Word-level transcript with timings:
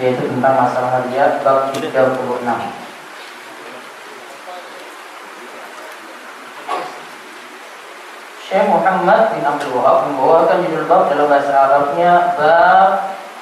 yaitu 0.00 0.24
tentang 0.24 0.56
masalah 0.56 1.04
hadiah 1.04 1.36
bab 1.44 1.68
36. 1.76 1.92
Syekh 8.48 8.68
Muhammad 8.68 9.36
bin 9.36 9.44
Abdul 9.44 9.76
Wahab 9.80 10.12
membawakan 10.12 10.64
judul 10.64 10.84
bab 10.88 11.08
dalam 11.12 11.28
bahasa 11.28 11.52
Arabnya 11.56 12.36
bab 12.36 12.90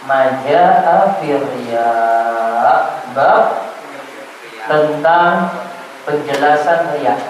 Maja'a 0.06 1.18
Firya 1.18 1.90
bab 3.14 3.44
tentang 4.70 5.34
penjelasan 6.06 6.94
riak 6.98 7.20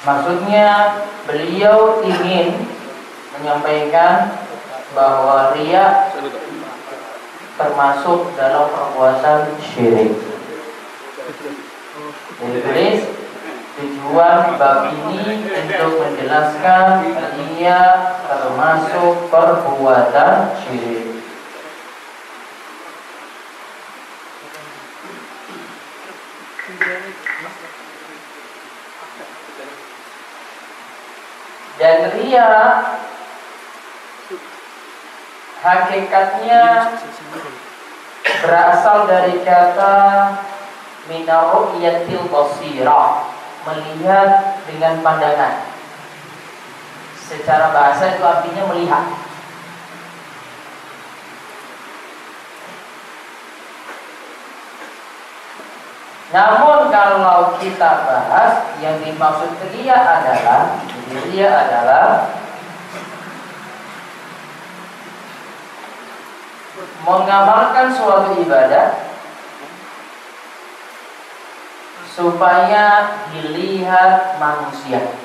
Maksudnya 0.00 0.96
beliau 1.28 2.00
ingin 2.00 2.79
menyampaikan 3.40 4.36
bahwa 4.92 5.56
ria 5.56 6.12
termasuk 7.56 8.36
dalam 8.36 8.68
perbuatan 8.68 9.56
syirik. 9.64 10.12
Jadi 12.40 12.88
tujuan 13.80 14.60
bab 14.60 14.92
ini 14.92 15.44
untuk 15.48 16.04
menjelaskan 16.04 17.16
ria 17.36 17.80
termasuk 18.28 19.32
perbuatan 19.32 20.52
syirik. 20.60 21.08
Dan 31.80 32.12
ria 32.12 32.48
hakikatnya 35.60 36.96
berasal 38.40 39.04
dari 39.04 39.44
kata 39.44 39.96
minaru'yatil 41.08 42.24
basirah 42.32 43.28
melihat 43.68 44.60
dengan 44.64 45.04
pandangan. 45.04 45.68
Secara 47.28 47.70
bahasa 47.70 48.16
itu 48.16 48.24
artinya 48.24 48.64
melihat. 48.72 49.04
Namun 56.30 56.94
kalau 56.94 57.58
kita 57.58 58.06
bahas 58.06 58.70
yang 58.78 59.02
dimaksud 59.02 59.50
ria 59.74 59.98
adalah 59.98 60.78
ria 61.26 61.50
adalah 61.50 62.39
mengamalkan 67.02 67.92
suatu 67.94 68.38
ibadah 68.40 69.10
supaya 72.10 72.86
dilihat 73.32 74.36
manusia. 74.36 75.16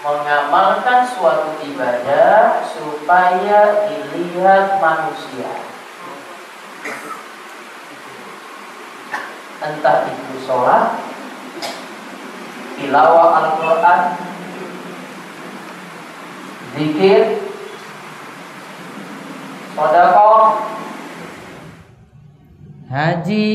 Mengamalkan 0.00 1.04
suatu 1.04 1.60
ibadah 1.60 2.64
supaya 2.64 3.88
dilihat 3.88 4.80
manusia. 4.80 5.70
entah 9.60 10.08
itu 10.08 10.40
sholat, 10.48 10.96
tilawah 12.80 13.28
Al-Quran, 13.44 14.00
zikir, 16.72 17.49
sodakoh, 19.80 20.60
haji, 22.92 23.48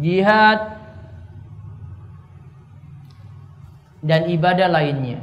jihad, 0.00 0.60
dan 4.00 4.32
ibadah 4.32 4.72
lainnya. 4.72 5.20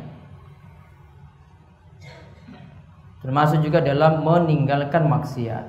Termasuk 3.25 3.63
juga 3.65 3.81
dalam 3.81 4.21
meninggalkan 4.21 5.07
maksiat. 5.09 5.65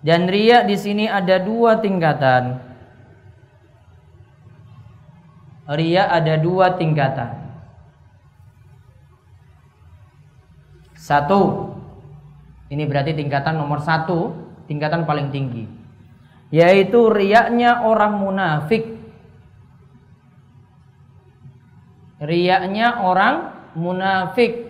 Dan 0.00 0.32
ria 0.32 0.64
di 0.64 0.76
sini 0.80 1.04
ada 1.04 1.36
dua 1.36 1.76
tingkatan. 1.76 2.56
Ria 5.70 6.08
ada 6.08 6.34
dua 6.40 6.74
tingkatan. 6.80 7.36
Satu, 10.96 11.72
ini 12.72 12.86
berarti 12.88 13.12
tingkatan 13.12 13.60
nomor 13.60 13.84
satu, 13.84 14.32
tingkatan 14.70 15.04
paling 15.04 15.34
tinggi, 15.34 15.68
yaitu 16.54 17.10
riaknya 17.12 17.82
orang 17.84 18.20
munafik. 18.20 18.84
Riaknya 22.20 23.00
orang 23.00 23.56
munafik 23.74 24.69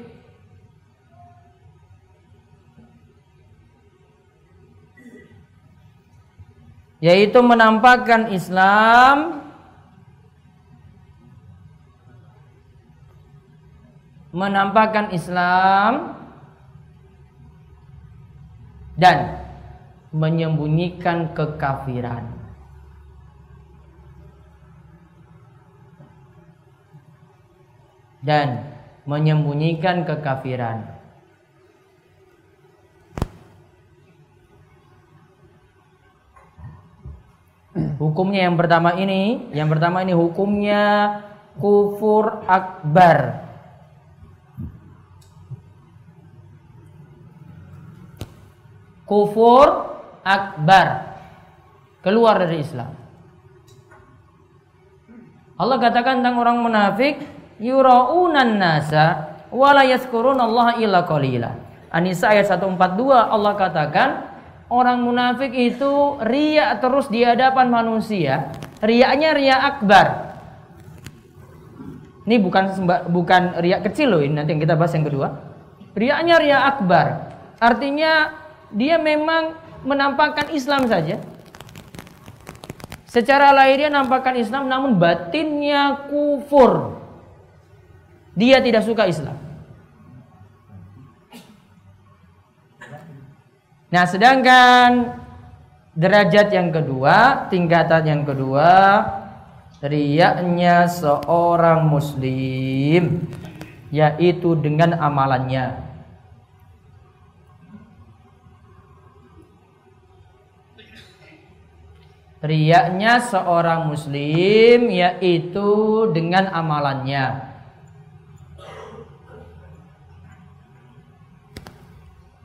yaitu 7.01 7.41
menampakkan 7.41 8.29
Islam 8.33 9.41
menampakkan 14.31 15.11
Islam 15.11 16.15
dan 18.95 19.43
menyembunyikan 20.15 21.35
kekafiran. 21.35 22.39
Dan 28.21 28.69
menyembunyikan 29.09 30.05
kekafiran. 30.05 31.00
Hukumnya 38.01 38.49
yang 38.49 38.57
pertama 38.57 38.97
ini, 38.97 39.53
yang 39.53 39.69
pertama 39.69 40.01
ini 40.01 40.17
hukumnya 40.17 41.21
kufur 41.61 42.41
akbar. 42.49 43.45
Kufur 49.05 49.69
akbar. 50.25 51.13
Keluar 52.01 52.41
dari 52.41 52.65
Islam. 52.65 52.97
Allah 55.61 55.77
katakan 55.77 56.25
tentang 56.25 56.41
orang 56.41 56.57
munafik, 56.57 57.21
yuraunan 57.61 58.57
nasa 58.57 59.37
wala 59.53 59.85
yazkurunallaha 59.85 60.81
illa 60.81 61.05
qalila. 61.05 61.53
An-Nisa 61.93 62.33
ayat 62.33 62.49
142 62.49 62.81
Allah 63.13 63.53
katakan 63.61 64.30
orang 64.71 65.03
munafik 65.03 65.51
itu 65.51 66.17
ria 66.23 66.79
terus 66.79 67.11
di 67.11 67.27
hadapan 67.27 67.67
manusia. 67.69 68.55
Riaknya 68.81 69.31
ria 69.37 69.57
akbar. 69.61 70.07
Ini 72.25 72.39
bukan 72.39 72.65
bukan 73.11 73.43
ria 73.61 73.83
kecil 73.83 74.15
loh 74.15 74.23
ini 74.23 74.39
nanti 74.39 74.55
yang 74.55 74.63
kita 74.63 74.79
bahas 74.79 74.95
yang 74.95 75.05
kedua. 75.05 75.29
Riaknya 75.99 76.37
ria 76.39 76.59
akbar. 76.71 77.07
Artinya 77.59 78.33
dia 78.71 78.97
memang 78.97 79.59
menampakkan 79.83 80.55
Islam 80.55 80.87
saja. 80.87 81.19
Secara 83.11 83.51
lahirnya 83.51 83.91
nampakkan 83.91 84.39
Islam 84.39 84.71
namun 84.71 84.95
batinnya 84.95 86.07
kufur. 86.07 87.03
Dia 88.39 88.63
tidak 88.63 88.87
suka 88.87 89.11
Islam. 89.11 89.50
Nah, 93.91 94.07
sedangkan 94.07 95.19
derajat 95.99 96.55
yang 96.55 96.71
kedua, 96.71 97.51
tingkatan 97.51 98.07
yang 98.07 98.23
kedua, 98.23 99.03
riaknya 99.83 100.87
seorang 100.87 101.91
muslim 101.91 103.27
yaitu 103.91 104.55
dengan 104.55 104.95
amalannya. 104.95 105.91
Riaknya 112.41 113.21
seorang 113.27 113.91
muslim 113.91 114.87
yaitu 114.87 115.69
dengan 116.15 116.47
amalannya. 116.47 117.50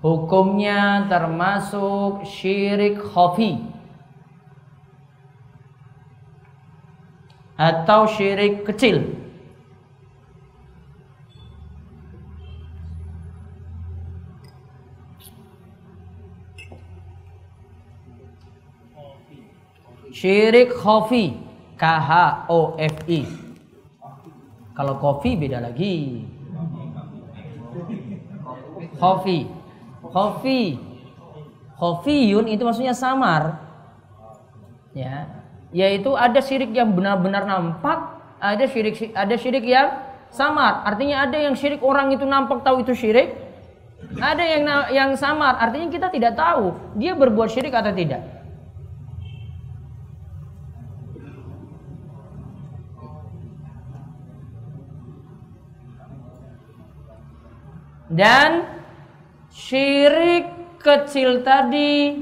Hukumnya 0.06 1.10
termasuk 1.10 2.30
syirik 2.30 3.02
khafi 3.02 3.58
atau 7.58 8.06
syirik 8.06 8.70
kecil. 8.70 9.18
Syirik 20.14 20.70
khafi 20.70 21.34
K 21.82 21.84
H 21.84 22.10
O 22.46 22.78
F 22.78 23.10
I. 23.10 23.26
Kalau 24.78 25.02
kofi 25.02 25.34
beda 25.34 25.66
lagi. 25.66 26.22
Khafi 29.02 29.65
Khofi. 30.12 30.78
Khofiyun 31.76 32.48
itu 32.48 32.64
maksudnya 32.64 32.96
samar. 32.96 33.60
Ya. 34.96 35.44
Yaitu 35.76 36.16
ada 36.16 36.40
syirik 36.40 36.72
yang 36.72 36.96
benar-benar 36.96 37.44
nampak, 37.44 38.00
ada 38.40 38.64
syirik 38.64 39.12
ada 39.12 39.36
syirik 39.36 39.68
yang 39.68 39.92
samar. 40.32 40.88
Artinya 40.88 41.28
ada 41.28 41.36
yang 41.36 41.56
syirik 41.56 41.84
orang 41.84 42.16
itu 42.16 42.24
nampak 42.24 42.64
tahu 42.64 42.84
itu 42.84 42.96
syirik. 42.96 43.36
Ada 44.16 44.44
yang 44.44 44.64
yang 44.94 45.12
samar, 45.20 45.60
artinya 45.60 45.92
kita 45.92 46.08
tidak 46.14 46.38
tahu 46.40 46.78
dia 46.96 47.12
berbuat 47.18 47.52
syirik 47.52 47.76
atau 47.76 47.92
tidak. 47.92 48.24
Dan 58.06 58.75
Syirik 59.66 60.78
kecil 60.78 61.42
tadi. 61.42 62.22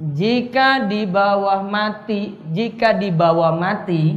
Jika 0.00 0.84
di 0.88 1.04
bawah 1.08 1.64
mati, 1.64 2.36
jika 2.52 2.96
di 2.96 3.08
bawah 3.12 3.52
mati 3.56 4.16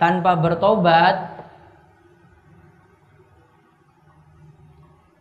tanpa 0.00 0.32
bertobat 0.32 1.44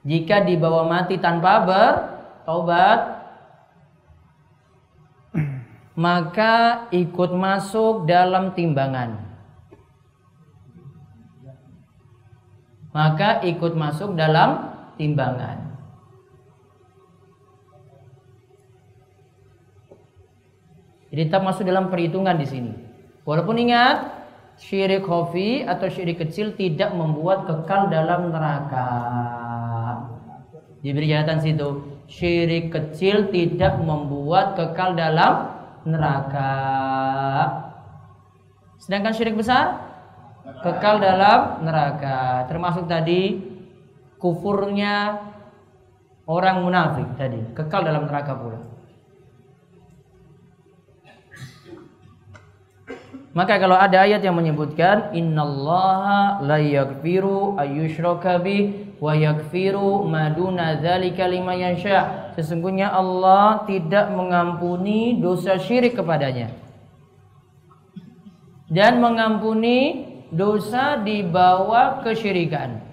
jika 0.07 0.40
di 0.48 0.56
bawah 0.56 0.88
mati 0.88 1.19
tanpa 1.19 1.60
bertobat 1.68 3.19
maka 6.00 6.88
ikut 6.96 7.36
masuk 7.36 8.07
dalam 8.07 8.56
timbangan. 8.56 9.19
Maka 12.96 13.44
ikut 13.44 13.75
masuk 13.75 14.16
dalam 14.16 14.72
timbangan. 14.96 15.75
Jadi 21.12 21.22
tetap 21.28 21.44
masuk 21.44 21.68
dalam 21.68 21.92
perhitungan 21.92 22.40
di 22.40 22.48
sini. 22.48 22.74
Walaupun 23.28 23.60
ingat 23.60 24.07
syirik 24.56 25.04
khafi 25.04 25.68
atau 25.68 25.92
syirik 25.92 26.24
kecil 26.24 26.56
tidak 26.56 26.95
membuat 26.95 27.44
kekal 27.44 27.92
dalam 27.92 28.31
neraka. 28.31 28.88
Diberi 30.80 31.12
catatan 31.12 31.44
situ, 31.44 31.69
syirik 32.07 32.72
kecil 32.72 33.28
tidak 33.36 33.84
membuat 33.84 34.56
kekal 34.56 34.95
dalam 34.95 35.59
neraka. 35.86 36.54
Sedangkan 38.80 39.14
syirik 39.14 39.38
besar 39.38 39.80
kekal 40.64 41.00
dalam 41.00 41.64
neraka. 41.64 42.48
Termasuk 42.50 42.90
tadi 42.90 43.38
kufurnya 44.20 45.20
orang 46.26 46.66
munafik 46.66 47.08
tadi, 47.16 47.40
kekal 47.56 47.86
dalam 47.86 48.10
neraka 48.10 48.34
pula. 48.36 48.60
Maka 53.30 53.62
kalau 53.62 53.78
ada 53.78 54.10
ayat 54.10 54.26
yang 54.26 54.34
menyebutkan 54.36 55.14
innallaha 55.14 56.42
la 56.42 56.58
yaghfiru 56.58 57.56
ayyushraka 57.62 58.42
bi 58.42 58.89
wa 59.00 59.16
yaghfiru 59.16 60.06
ma 60.06 60.30
duna 60.30 60.78
dzalika 60.78 61.25
liman 61.25 61.57
yasha. 61.57 62.31
Sesungguhnya 62.36 62.92
Allah 62.92 63.63
tidak 63.66 64.12
mengampuni 64.12 65.18
dosa 65.18 65.56
syirik 65.60 65.96
kepadanya. 65.96 66.51
Dan 68.69 69.02
mengampuni 69.02 70.06
dosa 70.30 71.02
di 71.02 71.26
bawah 71.26 72.06
kesyirikan. 72.06 72.85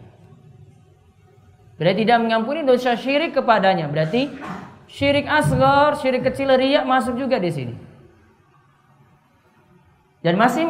Berarti 1.76 2.09
tidak 2.09 2.25
mengampuni 2.25 2.64
dosa 2.64 2.97
syirik 2.97 3.37
kepadanya. 3.37 3.85
Berarti 3.92 4.33
syirik 4.88 5.28
asgar, 5.28 6.00
syirik 6.00 6.25
kecil 6.25 6.49
riak 6.57 6.88
masuk 6.88 7.21
juga 7.21 7.37
di 7.37 7.52
sini 7.52 7.75
dan 10.26 10.35
masih 10.35 10.66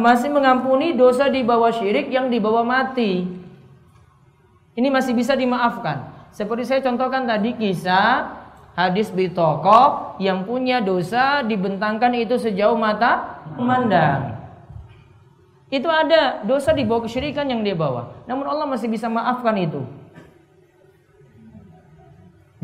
masih 0.00 0.32
mengampuni 0.32 0.96
dosa 0.96 1.28
di 1.28 1.44
bawah 1.44 1.68
syirik 1.68 2.08
yang 2.08 2.32
dibawa 2.32 2.64
mati. 2.64 3.28
Ini 4.80 4.88
masih 4.88 5.12
bisa 5.12 5.36
dimaafkan. 5.36 6.08
Seperti 6.32 6.64
saya 6.64 6.80
contohkan 6.80 7.28
tadi 7.28 7.52
kisah 7.52 8.32
hadis 8.72 9.12
bitoko 9.12 10.16
yang 10.16 10.48
punya 10.48 10.80
dosa 10.80 11.44
dibentangkan 11.44 12.16
itu 12.16 12.40
sejauh 12.40 12.80
mata 12.80 13.44
memandang. 13.60 14.40
Itu 15.68 15.84
ada 15.92 16.40
dosa 16.48 16.72
di 16.72 16.88
bawah 16.88 17.04
kesyirikan 17.04 17.44
yang 17.44 17.60
dia 17.60 17.76
bawa. 17.76 18.24
Namun 18.24 18.48
Allah 18.48 18.66
masih 18.72 18.88
bisa 18.88 19.04
maafkan 19.12 19.52
itu. 19.60 19.84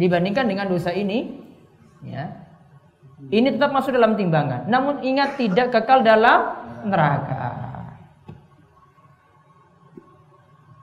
Dibandingkan 0.00 0.48
dengan 0.48 0.72
dosa 0.72 0.96
ini, 0.96 1.36
ya, 2.00 2.32
ini 3.28 3.52
tetap 3.52 3.76
masuk 3.76 3.92
dalam 3.92 4.16
timbangan. 4.16 4.66
Namun 4.72 5.04
ingat 5.04 5.36
tidak 5.36 5.68
kekal 5.68 6.00
dalam 6.00 6.64
neraka. 6.88 7.45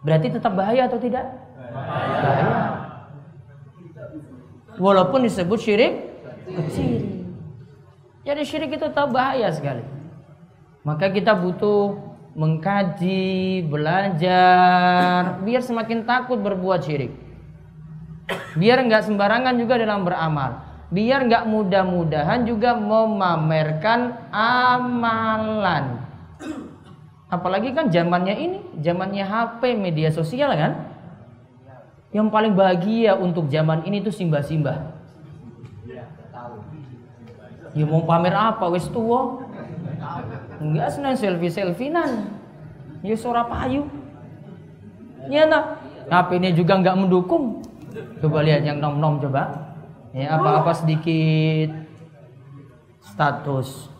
Berarti 0.03 0.27
tetap 0.29 0.53
bahaya 0.53 0.85
atau 0.85 0.99
tidak? 0.99 1.25
Bahaya. 1.71 2.61
Walaupun 4.77 5.23
disebut 5.25 5.59
syirik 5.59 5.93
kecil. 6.43 7.23
Jadi 8.23 8.41
syirik 8.43 8.75
itu 8.75 8.85
tetap 8.87 9.11
bahaya 9.11 9.47
sekali. 9.51 9.83
Maka 10.83 11.11
kita 11.11 11.31
butuh 11.39 11.95
mengkaji, 12.35 13.63
belajar, 13.69 15.39
biar 15.45 15.61
semakin 15.63 16.03
takut 16.03 16.41
berbuat 16.41 16.83
syirik. 16.83 17.13
Biar 18.59 18.83
nggak 18.83 19.07
sembarangan 19.07 19.55
juga 19.55 19.79
dalam 19.79 20.03
beramal 20.03 20.73
biar 20.93 21.25
nggak 21.25 21.49
mudah-mudahan 21.49 22.45
juga 22.45 22.77
memamerkan 22.77 24.29
amalan. 24.29 26.05
Apalagi 27.33 27.73
kan 27.73 27.89
zamannya 27.89 28.35
ini, 28.37 28.57
zamannya 28.85 29.25
HP, 29.25 29.73
media 29.73 30.13
sosial 30.13 30.53
kan? 30.53 30.93
Yang 32.13 32.29
paling 32.29 32.53
bahagia 32.53 33.17
untuk 33.17 33.49
zaman 33.49 33.81
ini 33.89 34.05
itu 34.05 34.13
simbah-simbah. 34.13 34.93
Ya 37.73 37.89
mau 37.89 38.05
pamer 38.05 38.37
apa 38.37 38.69
wis 38.69 38.85
tua? 38.93 39.49
Enggak 40.61 40.93
senang 40.93 41.17
selfie-selfinan. 41.17 42.37
Ya 43.01 43.17
suara 43.17 43.49
payu. 43.49 43.89
Ya 45.25 45.49
nah. 45.49 45.81
HP 46.03 46.37
ini 46.37 46.53
juga 46.53 46.77
nggak 46.77 46.99
mendukung. 47.01 47.65
Coba 48.21 48.45
lihat 48.45 48.61
yang 48.61 48.77
nom-nom 48.77 49.17
coba. 49.17 49.73
Ya 50.13 50.37
apa-apa 50.37 50.69
sedikit 50.77 51.73
status. 53.01 53.92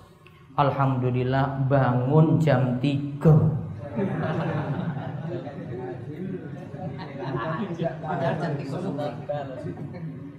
Alhamdulillah 0.53 1.65
bangun 1.65 2.37
jam 2.37 2.77
3. 2.77 3.17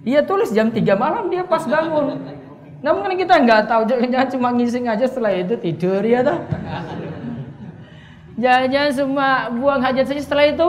Iya 0.05 0.21
tulis 0.23 0.55
jam 0.55 0.71
3 0.71 0.95
malam 0.95 1.27
dia 1.27 1.43
pas 1.43 1.67
bangun. 1.67 2.15
Namun 2.79 3.01
kan 3.01 3.15
kita 3.17 3.35
nggak 3.41 3.61
tahu, 3.65 3.81
jangan 3.89 4.29
cuma 4.29 4.53
ngising 4.53 4.85
aja 4.85 5.09
setelah 5.09 5.33
itu 5.33 5.57
tidur 5.57 6.05
ya 6.05 6.21
toh. 6.21 6.37
Jangan-jangan 8.35 8.91
semua 8.91 9.47
buang 9.51 9.81
hajat 9.81 10.05
saja 10.11 10.21
setelah 10.21 10.45
itu. 10.51 10.67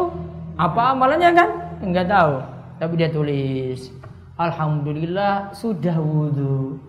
Apa 0.57 0.97
amalannya 0.97 1.31
kan? 1.37 1.49
Enggak 1.85 2.09
tahu. 2.09 2.41
Tapi 2.81 2.93
dia 2.97 3.11
tulis, 3.13 3.93
Alhamdulillah 4.41 5.53
sudah 5.53 6.01
wudhu. 6.01 6.81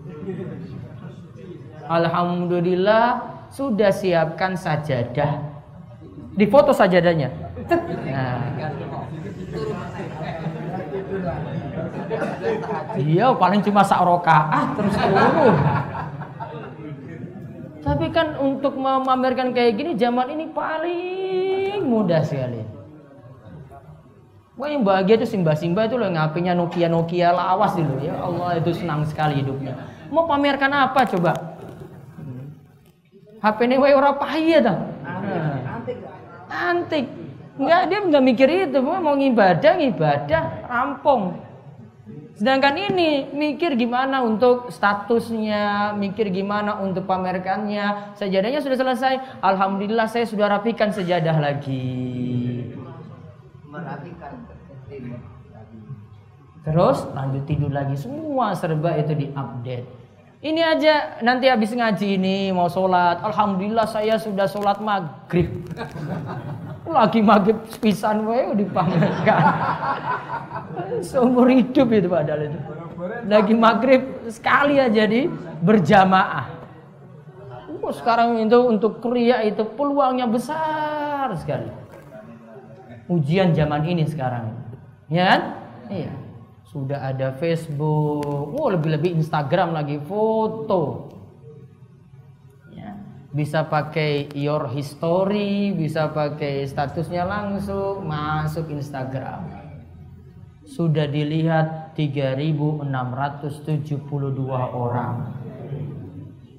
Alhamdulillah 1.88 3.06
sudah 3.48 3.88
siapkan 3.88 4.54
sajadah. 4.54 5.40
Di 6.38 6.46
foto 6.46 6.70
sajadahnya. 6.70 7.28
Nah, 8.06 8.38
Iya, 12.98 13.32
paling 13.36 13.60
cuma 13.64 13.84
sak 13.84 14.00
rokaah 14.04 14.76
terus 14.76 14.94
turun. 14.96 15.56
Tapi 17.78 18.06
kan 18.12 18.36
untuk 18.36 18.76
memamerkan 18.76 19.56
kayak 19.56 19.80
gini 19.80 19.92
zaman 19.96 20.28
ini 20.34 20.50
paling 20.52 21.80
mudah 21.88 22.20
sekali. 22.20 22.60
Wah 24.58 24.66
yang 24.66 24.82
bahagia 24.82 25.22
itu 25.22 25.38
simba-simba 25.38 25.86
itu 25.86 25.94
loh 25.94 26.10
ngapinya 26.10 26.50
Nokia 26.50 26.90
Nokia 26.90 27.30
lawas 27.30 27.78
dulu 27.78 28.02
ya 28.02 28.18
Allah 28.18 28.58
itu 28.58 28.74
senang 28.74 29.06
sekali 29.06 29.38
hidupnya. 29.38 29.78
Mau 30.10 30.26
pamerkan 30.26 30.74
apa 30.74 31.06
coba? 31.06 31.57
HP 33.38 33.58
ini 33.70 33.76
wae 33.78 33.94
ora 33.94 34.14
pahit 34.18 34.66
dah. 34.66 34.78
Antik. 36.48 37.06
Enggak 37.58 37.82
dia 37.90 37.98
enggak 38.02 38.24
mikir 38.24 38.48
itu, 38.70 38.78
mau 38.78 39.14
ngibadah 39.18 39.72
ngibadah 39.82 40.42
rampung. 40.70 41.42
Sedangkan 42.38 42.78
ini 42.78 43.26
mikir 43.34 43.74
gimana 43.74 44.22
untuk 44.22 44.70
statusnya, 44.70 45.90
mikir 45.98 46.30
gimana 46.30 46.78
untuk 46.78 47.02
pamerkannya. 47.02 48.14
Sejadahnya 48.14 48.62
sudah 48.62 48.78
selesai. 48.78 49.42
Alhamdulillah 49.42 50.06
saya 50.06 50.22
sudah 50.22 50.46
rapikan 50.46 50.94
sejadah 50.94 51.34
lagi. 51.34 52.62
Merapikan. 53.66 54.46
Terus 56.62 56.98
lanjut 57.10 57.42
tidur 57.42 57.74
lagi. 57.74 57.98
Semua 57.98 58.54
serba 58.54 58.94
itu 58.94 59.18
diupdate. 59.18 59.97
Ini 60.38 60.62
aja 60.62 61.18
nanti 61.18 61.50
habis 61.50 61.74
ngaji 61.74 62.14
ini 62.14 62.54
mau 62.54 62.70
sholat. 62.70 63.18
Alhamdulillah 63.26 63.90
saya 63.90 64.22
sudah 64.22 64.46
sholat 64.46 64.78
maghrib. 64.78 65.50
Lagi 66.86 67.18
maghrib 67.18 67.58
pisan 67.82 68.22
wae 68.22 68.54
dipamerkan. 68.54 69.42
Seumur 71.10 71.50
hidup 71.50 71.90
itu 71.90 72.06
padahal 72.06 72.54
itu. 72.54 72.58
Lagi 73.26 73.54
maghrib 73.58 74.02
sekali 74.30 74.78
aja 74.78 75.10
di 75.10 75.26
berjamaah. 75.58 76.46
Oh, 77.82 77.90
sekarang 77.90 78.38
itu 78.38 78.58
untuk 78.62 79.02
kriya 79.02 79.42
itu 79.42 79.66
peluangnya 79.74 80.30
besar 80.30 81.34
sekali. 81.34 81.66
Ujian 83.10 83.56
zaman 83.58 83.82
ini 83.82 84.06
sekarang. 84.06 84.54
Ya 85.10 85.24
kan? 85.34 85.40
Iya. 85.88 86.12
Sudah 86.68 87.00
ada 87.08 87.32
Facebook, 87.40 88.52
oh 88.52 88.68
lebih-lebih 88.68 89.16
Instagram 89.16 89.72
lagi 89.72 89.96
foto 90.04 91.08
bisa 93.28 93.68
pakai 93.68 94.32
your 94.32 94.72
history, 94.72 95.76
bisa 95.76 96.08
pakai 96.08 96.64
statusnya 96.64 97.28
langsung 97.28 98.08
masuk 98.08 98.72
Instagram. 98.72 99.68
Sudah 100.64 101.04
dilihat 101.08 101.92
3672 101.96 103.54
orang. 104.72 105.14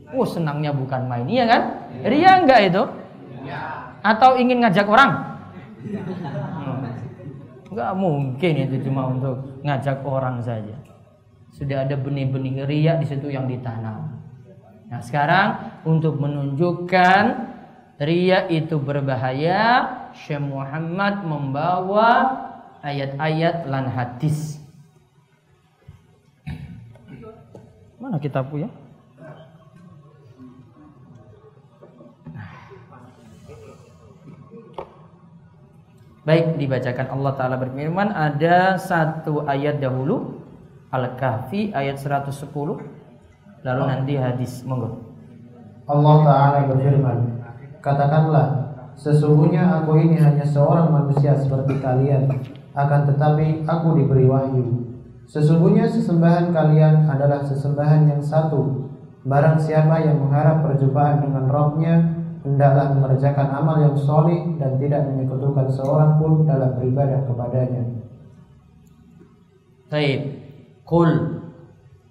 Oh, 0.10 0.26
senangnya 0.26 0.74
bukan 0.74 1.06
main, 1.06 1.30
iya 1.30 1.46
kan? 1.46 1.62
Ria 2.02 2.42
enggak 2.42 2.74
itu? 2.74 2.84
Atau 4.02 4.38
ingin 4.42 4.66
ngajak 4.66 4.90
orang? 4.90 5.12
Enggak 7.70 7.92
mungkin 7.94 8.54
itu 8.66 8.76
cuma 8.90 9.14
untuk 9.14 9.62
ngajak 9.62 10.02
orang 10.02 10.42
saja. 10.42 10.74
Sudah 11.54 11.86
ada 11.86 11.94
benih-benih 11.94 12.66
ria 12.66 12.98
di 12.98 13.06
situ 13.06 13.30
yang 13.30 13.46
ditanam. 13.46 14.18
Nah 14.90 15.02
sekarang 15.06 15.48
untuk 15.86 16.18
menunjukkan 16.18 17.24
ria 18.02 18.50
itu 18.50 18.82
berbahaya, 18.82 19.86
Syekh 20.18 20.42
Muhammad 20.42 21.22
membawa 21.22 22.10
ayat-ayat 22.82 23.70
lan 23.70 23.86
hadis. 23.86 24.58
Mana 28.02 28.18
kitabku 28.18 28.66
ya? 28.66 28.70
Baik 36.30 36.62
dibacakan 36.62 37.10
Allah 37.10 37.34
Ta'ala 37.34 37.58
berfirman 37.58 38.14
Ada 38.14 38.78
satu 38.78 39.50
ayat 39.50 39.82
dahulu 39.82 40.46
Al-Kahfi 40.94 41.74
ayat 41.74 41.98
110 41.98 42.54
Lalu 43.66 43.82
nanti 43.90 44.14
hadis 44.14 44.62
monggo. 44.62 45.10
Allah 45.90 46.16
Ta'ala 46.22 46.60
berfirman 46.70 47.18
Katakanlah 47.82 48.48
Sesungguhnya 48.94 49.82
aku 49.82 49.98
ini 49.98 50.22
hanya 50.22 50.46
seorang 50.46 50.94
manusia 50.94 51.34
seperti 51.34 51.82
kalian 51.82 52.30
Akan 52.78 53.10
tetapi 53.10 53.66
aku 53.66 53.98
diberi 53.98 54.30
wahyu 54.30 54.86
Sesungguhnya 55.26 55.90
sesembahan 55.90 56.54
kalian 56.54 57.10
adalah 57.10 57.42
sesembahan 57.42 58.06
yang 58.06 58.22
satu 58.22 58.86
Barang 59.26 59.58
siapa 59.58 59.98
yang 60.06 60.22
mengharap 60.22 60.62
perjumpaan 60.62 61.26
dengan 61.26 61.50
rohnya 61.50 62.19
Hendaklah 62.40 62.96
mengerjakan 62.96 63.52
amal 63.52 63.84
yang 63.84 63.98
solih 64.00 64.56
Dan 64.56 64.80
tidak 64.80 65.12
menyekutukan 65.12 65.68
seorang 65.68 66.20
pun 66.20 66.48
dalam 66.48 66.76
beribadah 66.80 67.28
kepadanya. 67.28 67.84
Baik. 69.90 70.20
Kul 70.86 71.40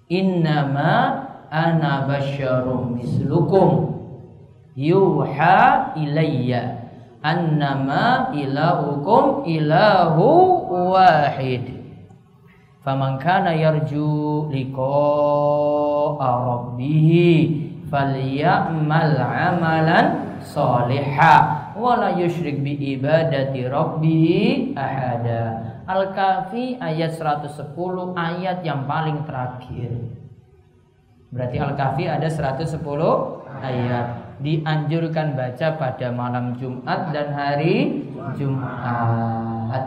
Innama 0.09 1.21
ana 1.53 2.09
basyarum 2.09 2.97
mislukum. 2.97 3.93
Yuha 4.73 5.93
ilayya 5.93 6.81
annama 7.21 8.33
ilahukum 8.33 9.45
ilahu 9.45 10.65
wahid. 10.89 11.77
Faman 12.81 13.21
kana 13.21 13.53
yarju 13.53 14.49
liqa'a 14.49 16.29
rabbih 16.41 17.68
falyamal 17.89 19.17
amalan 19.17 20.39
salihah 20.45 21.73
wala 21.75 22.15
yusyrik 22.15 22.61
bi 22.61 22.77
ibadati 22.95 23.67
rabbih 23.67 24.77
ahada 24.77 25.65
Al-Kahfi 25.89 26.77
ayat 26.77 27.17
110 27.17 27.73
ayat 28.13 28.61
yang 28.61 28.85
paling 28.85 29.25
terakhir 29.25 29.89
Berarti 31.29 31.57
Al-Kahfi 31.61 32.09
ada 32.09 32.25
110 32.25 32.81
ayat. 33.61 34.07
Dianjurkan 34.39 35.35
baca 35.35 35.67
pada 35.75 36.07
malam 36.15 36.55
Jumat 36.57 37.11
dan 37.13 37.35
hari 37.35 38.07
Jumat. 38.39 39.83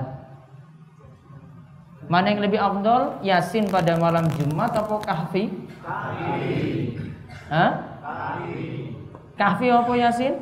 Mana 2.06 2.26
yang 2.28 2.44
lebih 2.44 2.60
afdol? 2.60 3.24
Yasin 3.24 3.66
pada 3.72 3.96
malam 3.96 4.28
Jumat 4.36 4.76
atau 4.76 5.00
Kahfi? 5.00 5.48
Kahfi. 5.80 7.00
Hah? 7.48 7.91
Kahfi. 8.02 8.98
Kahfi 9.38 9.66
apa 9.70 9.92
Yasin? 9.94 10.34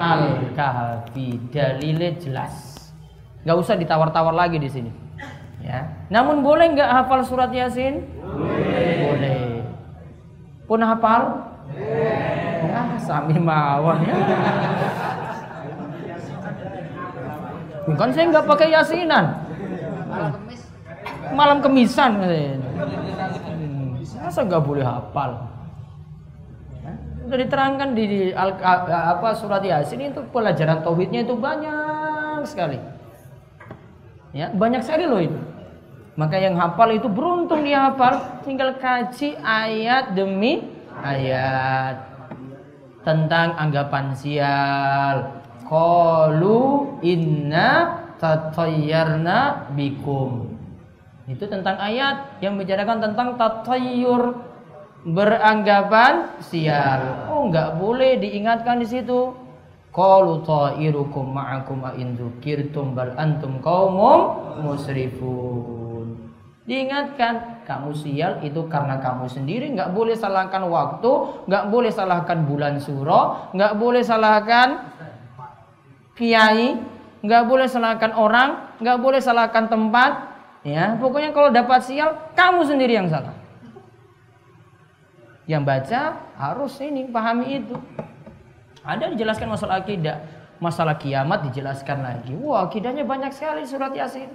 Al-Kahfi. 0.00 1.28
Dalilnya 1.52 2.10
jelas. 2.16 2.54
Gak 3.44 3.56
usah 3.60 3.76
ditawar-tawar 3.76 4.32
lagi 4.32 4.56
di 4.56 4.66
sini. 4.72 4.90
Ya. 5.60 5.92
Namun 6.08 6.40
boleh 6.40 6.72
nggak 6.72 6.88
hafal 6.88 7.20
surat 7.22 7.52
Yasin? 7.52 8.00
Boleh. 8.24 8.96
Boleh. 9.04 9.44
Pun 10.66 10.80
hafal? 10.82 11.52
Ah, 12.76 12.98
sami 12.98 13.36
mawon 13.38 14.02
ya. 14.04 14.16
Bukan 17.86 18.08
saya 18.10 18.24
nggak 18.34 18.46
pakai 18.50 18.68
yasinan. 18.74 19.24
Malam 21.34 21.62
kemisan. 21.62 22.18
Hmm, 22.18 23.94
masa 24.22 24.40
nggak 24.42 24.62
boleh 24.66 24.82
hafal? 24.82 25.55
Sudah 27.26 27.42
diterangkan 27.42 27.98
di, 27.98 28.04
di 28.06 28.20
al, 28.30 28.54
apa 28.86 29.34
surat 29.34 29.58
Yasin 29.58 30.14
itu 30.14 30.22
pelajaran 30.30 30.86
tauhidnya 30.86 31.26
itu 31.26 31.34
banyak 31.34 32.46
sekali. 32.46 32.78
Ya, 34.30 34.54
banyak 34.54 34.86
sekali 34.86 35.10
loh 35.10 35.18
itu. 35.18 35.34
Maka 36.14 36.38
yang 36.38 36.54
hafal 36.54 36.94
itu 36.94 37.10
beruntung 37.10 37.66
dia 37.66 37.90
hafal, 37.90 38.46
tinggal 38.46 38.78
kaji 38.78 39.34
ayat 39.42 40.14
demi 40.14 40.70
ayat 41.02 41.98
tentang 43.02 43.58
anggapan 43.58 44.14
sial. 44.14 45.42
Qalu 45.66 46.62
inna 47.02 48.00
tatayyarna 48.22 49.66
bikum. 49.74 50.54
Itu 51.26 51.50
tentang 51.50 51.74
ayat 51.82 52.38
yang 52.38 52.54
membicarakan 52.54 53.02
tentang 53.02 53.34
tatayyur 53.34 54.54
beranggapan 55.04 56.40
sial. 56.40 57.28
Oh, 57.28 57.50
enggak 57.50 57.76
boleh 57.76 58.16
diingatkan 58.22 58.80
di 58.80 58.88
situ. 58.88 59.34
Qalu 59.92 60.44
ta'irukum 60.44 61.32
ma'akum 61.32 61.80
in 61.96 62.16
dzukirtum 62.20 62.92
bal 62.92 63.16
antum 63.16 63.64
qaumum 63.64 64.60
musrifun. 64.60 66.12
Diingatkan, 66.66 67.62
kamu 67.62 67.94
sial 67.94 68.42
itu 68.42 68.66
karena 68.66 68.98
kamu 68.98 69.30
sendiri, 69.30 69.70
nggak 69.72 69.94
boleh 69.94 70.18
salahkan 70.18 70.66
waktu, 70.66 71.12
nggak 71.46 71.64
boleh 71.70 71.94
salahkan 71.94 72.42
bulan 72.42 72.82
suro, 72.82 73.54
nggak 73.54 73.78
boleh 73.78 74.02
salahkan 74.02 74.82
kiai, 76.18 76.74
nggak 77.22 77.42
boleh 77.46 77.70
salahkan 77.70 78.12
orang, 78.18 78.74
nggak 78.82 78.98
boleh 78.98 79.22
salahkan 79.22 79.70
tempat, 79.70 80.12
ya. 80.66 80.98
Pokoknya 80.98 81.30
kalau 81.30 81.54
dapat 81.54 81.86
sial, 81.86 82.34
kamu 82.34 82.66
sendiri 82.66 82.98
yang 82.98 83.06
salah. 83.06 83.45
Yang 85.46 85.62
baca 85.62 86.00
harus 86.34 86.74
ini 86.82 87.06
pahami 87.06 87.62
itu. 87.62 87.78
Ada 88.82 89.14
dijelaskan 89.14 89.50
masalah 89.50 89.82
akidah, 89.82 90.22
masalah 90.58 90.98
kiamat 90.98 91.46
dijelaskan 91.50 92.02
lagi. 92.02 92.34
Wah, 92.38 92.66
akidahnya 92.66 93.06
banyak 93.06 93.30
sekali 93.34 93.62
surat 93.66 93.94
Yasin. 93.94 94.30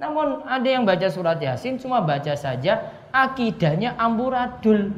Namun 0.00 0.46
ada 0.48 0.64
yang 0.64 0.86
baca 0.86 1.06
surat 1.10 1.36
Yasin 1.38 1.76
cuma 1.76 2.00
baca 2.00 2.32
saja, 2.34 2.94
akidahnya 3.12 3.98
amburadul. 3.98 4.90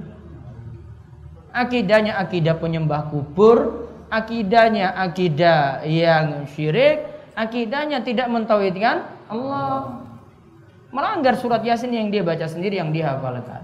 Akidahnya 1.52 2.16
akidah 2.16 2.56
penyembah 2.56 3.12
kubur, 3.12 3.88
akidahnya 4.08 4.94
akidah 4.96 5.84
yang 5.84 6.48
syirik, 6.48 7.04
akidahnya 7.36 8.00
tidak 8.04 8.28
mentauhidkan 8.28 9.04
Allah. 9.28 10.00
Melanggar 10.92 11.40
surat 11.40 11.64
Yasin 11.64 11.92
yang 11.92 12.12
dia 12.12 12.20
baca 12.20 12.44
sendiri 12.44 12.76
yang 12.76 12.92
dia 12.92 13.16
hafalkan. 13.16 13.61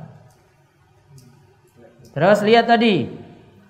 Terus 2.12 2.40
lihat 2.44 2.68
tadi. 2.68 3.08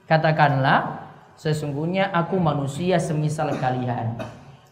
Katakanlah 0.08 1.04
sesungguhnya 1.36 2.08
aku 2.08 2.40
manusia 2.40 2.96
semisal 2.96 3.52
kalian. 3.60 4.16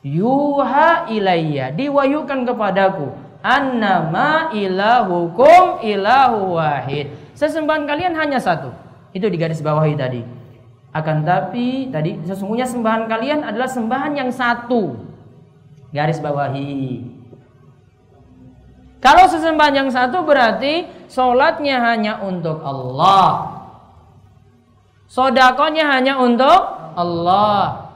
Yuha 0.00 1.11
ilayya 1.12 1.75
diwahyukan 1.75 2.46
kepadaku 2.46 3.12
annama 3.44 4.50
ilahukum 4.50 5.85
ilahu 5.85 6.58
wahid. 6.58 7.14
Sesembahan 7.37 7.85
kalian 7.85 8.14
hanya 8.16 8.40
satu. 8.42 8.75
Itu 9.14 9.30
di 9.30 9.38
garis 9.38 9.62
bawahi 9.62 9.94
tadi. 9.94 10.23
Akan 10.96 11.23
tapi 11.23 11.92
tadi 11.92 12.16
sesungguhnya 12.25 12.64
sembahan 12.64 13.04
kalian 13.06 13.44
adalah 13.44 13.68
sembahan 13.68 14.12
yang 14.16 14.30
satu. 14.32 14.96
Garis 15.92 16.18
bawahi. 16.18 17.04
Kalau 19.04 19.25
sesembahan 19.30 19.75
yang 19.87 19.90
satu 19.92 20.25
berarti 20.26 20.88
sholatnya 21.06 21.78
hanya 21.78 22.25
untuk 22.25 22.58
Allah. 22.64 23.55
Sodakonya 25.06 25.86
hanya 25.86 26.18
untuk 26.18 26.60
Allah. 26.98 27.86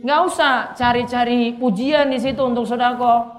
Nggak 0.00 0.20
usah 0.32 0.52
cari-cari 0.72 1.52
pujian 1.58 2.08
di 2.08 2.18
situ 2.22 2.40
untuk 2.40 2.64
sodako. 2.64 3.36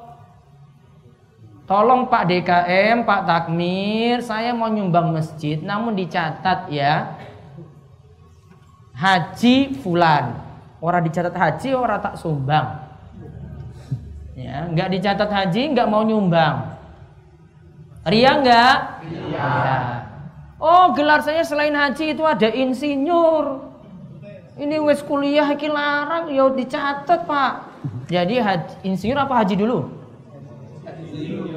Tolong 1.66 2.12
Pak 2.12 2.28
DKM, 2.28 3.08
Pak 3.08 3.22
Takmir, 3.24 4.20
saya 4.20 4.52
mau 4.52 4.68
nyumbang 4.68 5.16
masjid, 5.16 5.56
namun 5.64 5.96
dicatat 5.96 6.68
ya. 6.68 7.16
Haji 8.92 9.80
Fulan. 9.80 10.36
Orang 10.84 11.06
dicatat 11.08 11.32
haji, 11.32 11.78
orang 11.78 12.02
tak 12.04 12.18
sumbang. 12.20 12.92
Ya, 14.36 14.66
nggak 14.68 14.90
dicatat 14.98 15.30
haji, 15.30 15.78
nggak 15.78 15.88
mau 15.88 16.02
nyumbang. 16.02 16.76
Ria 18.02 18.32
nggak? 18.42 18.76
Iya. 19.06 19.30
Ya. 19.38 20.01
Oh, 20.62 20.94
gelar 20.94 21.26
saya 21.26 21.42
selain 21.42 21.74
haji 21.74 22.14
itu 22.14 22.22
ada 22.22 22.46
insinyur. 22.46 23.66
Ini 24.62 24.78
wes 24.78 25.02
kuliah 25.02 25.50
iki 25.50 25.66
larang 25.66 26.30
ya 26.30 26.46
dicatat, 26.54 27.26
Pak. 27.26 27.54
Jadi 28.06 28.38
haji, 28.38 28.86
insinyur 28.86 29.26
apa 29.26 29.42
haji 29.42 29.58
dulu? 29.58 29.90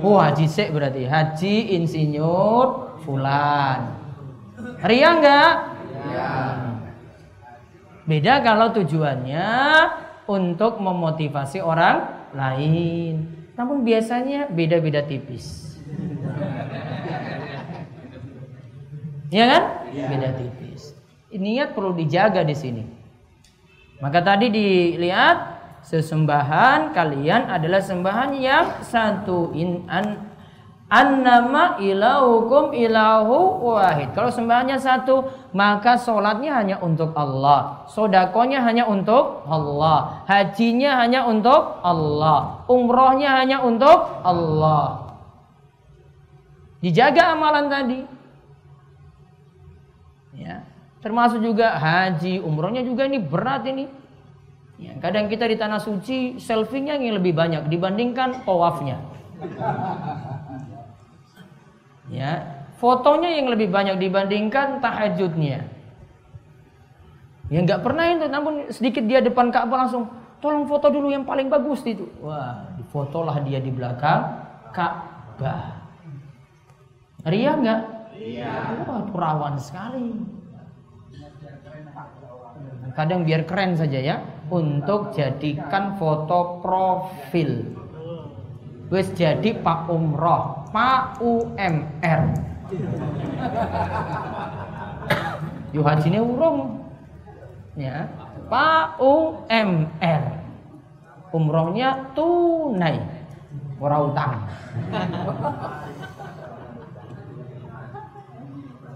Oh, 0.01 0.17
haji 0.17 0.49
sek 0.49 0.73
berarti. 0.73 1.05
Haji 1.05 1.77
insinyur 1.77 2.97
fulan. 3.05 3.93
Ria 4.81 5.09
enggak? 5.21 5.53
Ya. 6.09 6.33
Beda 8.09 8.40
kalau 8.40 8.73
tujuannya 8.73 9.53
untuk 10.25 10.81
memotivasi 10.81 11.61
orang 11.61 12.09
lain. 12.33 13.29
Namun 13.53 13.85
biasanya 13.85 14.49
beda-beda 14.49 15.05
tipis. 15.05 15.77
Ya 19.33 19.45
kan? 19.49 19.63
Ya. 19.95 20.09
Beda 20.11 20.29
tipis. 20.37 20.93
Niat 21.35 21.75
perlu 21.75 21.97
dijaga 21.97 22.45
di 22.47 22.55
sini. 22.55 22.85
Maka 23.99 24.23
tadi 24.23 24.51
dilihat 24.51 25.37
sesembahan 25.83 26.93
kalian 26.93 27.51
adalah 27.51 27.83
sembahan 27.83 28.31
yang 28.39 28.85
satu 28.85 29.51
in 29.57 29.85
an 29.91 30.35
annama 30.95 31.81
ilahukum 31.83 32.71
ilahu 32.71 33.67
wahid. 33.67 34.15
Kalau 34.15 34.31
sembahannya 34.31 34.79
satu, 34.79 35.27
maka 35.51 35.99
sholatnya 35.99 36.55
hanya 36.55 36.77
untuk 36.79 37.11
Allah. 37.19 37.83
Sodakonya 37.91 38.63
hanya 38.63 38.87
untuk 38.87 39.43
Allah. 39.49 40.23
Hajinya 40.31 41.03
hanya 41.03 41.27
untuk 41.27 41.83
Allah. 41.83 42.63
Umrohnya 42.71 43.43
hanya 43.43 43.59
untuk 43.65 44.23
Allah. 44.23 45.19
Dijaga 46.79 47.33
amalan 47.35 47.67
tadi. 47.67 48.13
Termasuk 51.05 51.45
juga 51.45 51.77
haji, 51.77 52.40
umrohnya 52.40 52.81
juga 52.81 53.05
ini 53.05 53.21
berat 53.21 53.69
ini. 53.69 53.85
Ya, 54.81 54.97
kadang 55.05 55.29
kita 55.29 55.45
di 55.45 55.61
tanah 55.61 55.79
suci 55.79 56.40
selfie-nya 56.40 56.97
yang 56.97 57.21
lebih 57.21 57.37
banyak 57.37 57.69
dibandingkan 57.69 58.43
tawafnya. 58.49 59.05
Ya, 62.09 62.64
fotonya 62.81 63.37
yang 63.37 63.53
lebih 63.53 63.69
banyak 63.69 64.01
dibandingkan 64.01 64.81
tahajudnya. 64.81 65.69
Ya 67.53 67.59
nggak 67.61 67.85
pernah 67.85 68.09
itu, 68.09 68.25
namun 68.25 68.73
sedikit 68.73 69.05
dia 69.05 69.21
depan 69.21 69.53
Ka'bah 69.53 69.85
langsung 69.85 70.09
tolong 70.40 70.64
foto 70.64 70.88
dulu 70.88 71.12
yang 71.12 71.29
paling 71.29 71.53
bagus 71.53 71.85
itu. 71.85 72.09
Wah, 72.25 72.64
difotolah 72.81 73.45
dia 73.45 73.61
di 73.61 73.69
belakang 73.69 74.40
Ka'bah. 74.73 75.85
Ria 77.29 77.53
nggak? 77.61 77.81
Iya. 78.17 78.53
Wah, 78.88 79.05
perawan 79.12 79.61
sekali. 79.61 80.43
Kadang 82.95 83.27
biar 83.27 83.43
keren 83.43 83.75
saja 83.75 83.99
ya 83.99 84.17
untuk 84.55 85.11
jadikan 85.19 85.99
foto 85.99 86.63
profil. 86.63 87.67
Wes 88.87 89.11
jadi 89.19 89.59
Pak 89.59 89.91
Umroh, 89.91 90.71
Pak 90.71 91.19
UMR. 91.19 92.23
Yo 95.75 95.83
hajine 95.83 96.23
urung. 96.23 96.87
Ya. 97.75 98.07
Pak 98.47 99.03
UMR. 99.03 100.23
Umrohnya 101.35 102.15
tunai. 102.15 103.03
Ora 103.83 103.97
utang. 104.07 104.47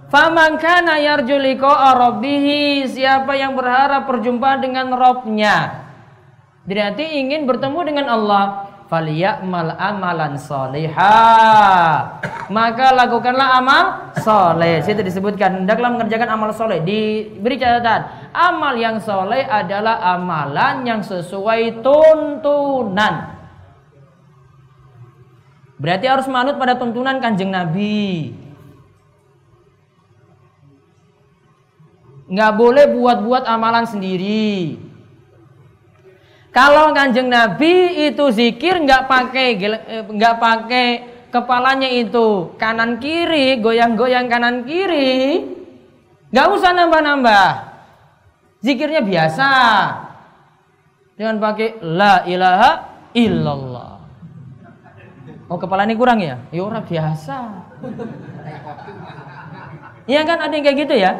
Faman 0.08 0.56
kana 0.56 0.96
yarju 0.96 1.36
rabbih, 1.36 2.88
siapa 2.88 3.36
yang 3.36 3.52
berharap 3.52 4.08
perjumpaan 4.08 4.64
dengan 4.64 4.88
Robnya, 4.96 5.84
berarti 6.64 7.20
ingin 7.20 7.44
bertemu 7.44 7.80
dengan 7.84 8.06
Allah, 8.16 8.44
falyamal 8.88 9.76
amalan 9.76 10.40
solihah. 10.40 12.24
Maka 12.48 12.96
lakukanlah 12.96 13.60
amal 13.60 13.84
soleh. 14.24 14.80
Situ 14.80 15.04
disebutkan 15.04 15.60
hendaklah 15.62 15.92
mengerjakan 15.92 16.32
amal 16.32 16.56
soleh. 16.56 16.80
Diberi 16.80 17.60
catatan, 17.60 18.32
amal 18.32 18.80
yang 18.80 18.96
soleh 19.04 19.44
adalah 19.44 20.00
amalan 20.16 20.88
yang 20.88 21.00
sesuai 21.04 21.84
tuntunan. 21.84 23.36
Berarti 25.76 26.06
harus 26.08 26.26
manut 26.32 26.56
pada 26.56 26.80
tuntunan 26.80 27.20
kanjeng 27.20 27.52
Nabi. 27.52 28.34
Nggak 32.28 32.52
boleh 32.60 32.84
buat-buat 32.92 33.48
amalan 33.48 33.88
sendiri. 33.88 34.76
Kalau 36.52 36.92
kanjeng 36.92 37.32
Nabi 37.32 38.08
itu 38.08 38.24
zikir 38.32 38.80
nggak 38.84 39.08
pakai 39.08 39.48
eh, 39.56 40.04
nggak 40.04 40.36
pakai 40.36 40.86
kepalanya 41.28 41.88
itu 41.88 42.52
kanan 42.56 43.00
kiri 43.00 43.60
goyang-goyang 43.60 44.28
kanan 44.32 44.64
kiri 44.64 45.44
nggak 46.28 46.46
usah 46.52 46.70
nambah-nambah. 46.76 47.48
Zikirnya 48.60 49.00
biasa. 49.00 49.50
Jangan 51.16 51.36
pakai 51.40 51.80
la 51.80 52.26
ilaha 52.28 52.70
illallah. 53.16 53.98
Oh 55.48 55.56
kepala 55.56 55.88
ini 55.88 55.96
kurang 55.96 56.20
ya? 56.20 56.36
Ya 56.52 56.60
orang 56.60 56.84
biasa 56.84 57.64
Iya 60.08 60.24
kan 60.24 60.40
ada 60.40 60.56
yang 60.56 60.64
kayak 60.64 60.78
gitu 60.88 60.94
ya. 60.96 61.12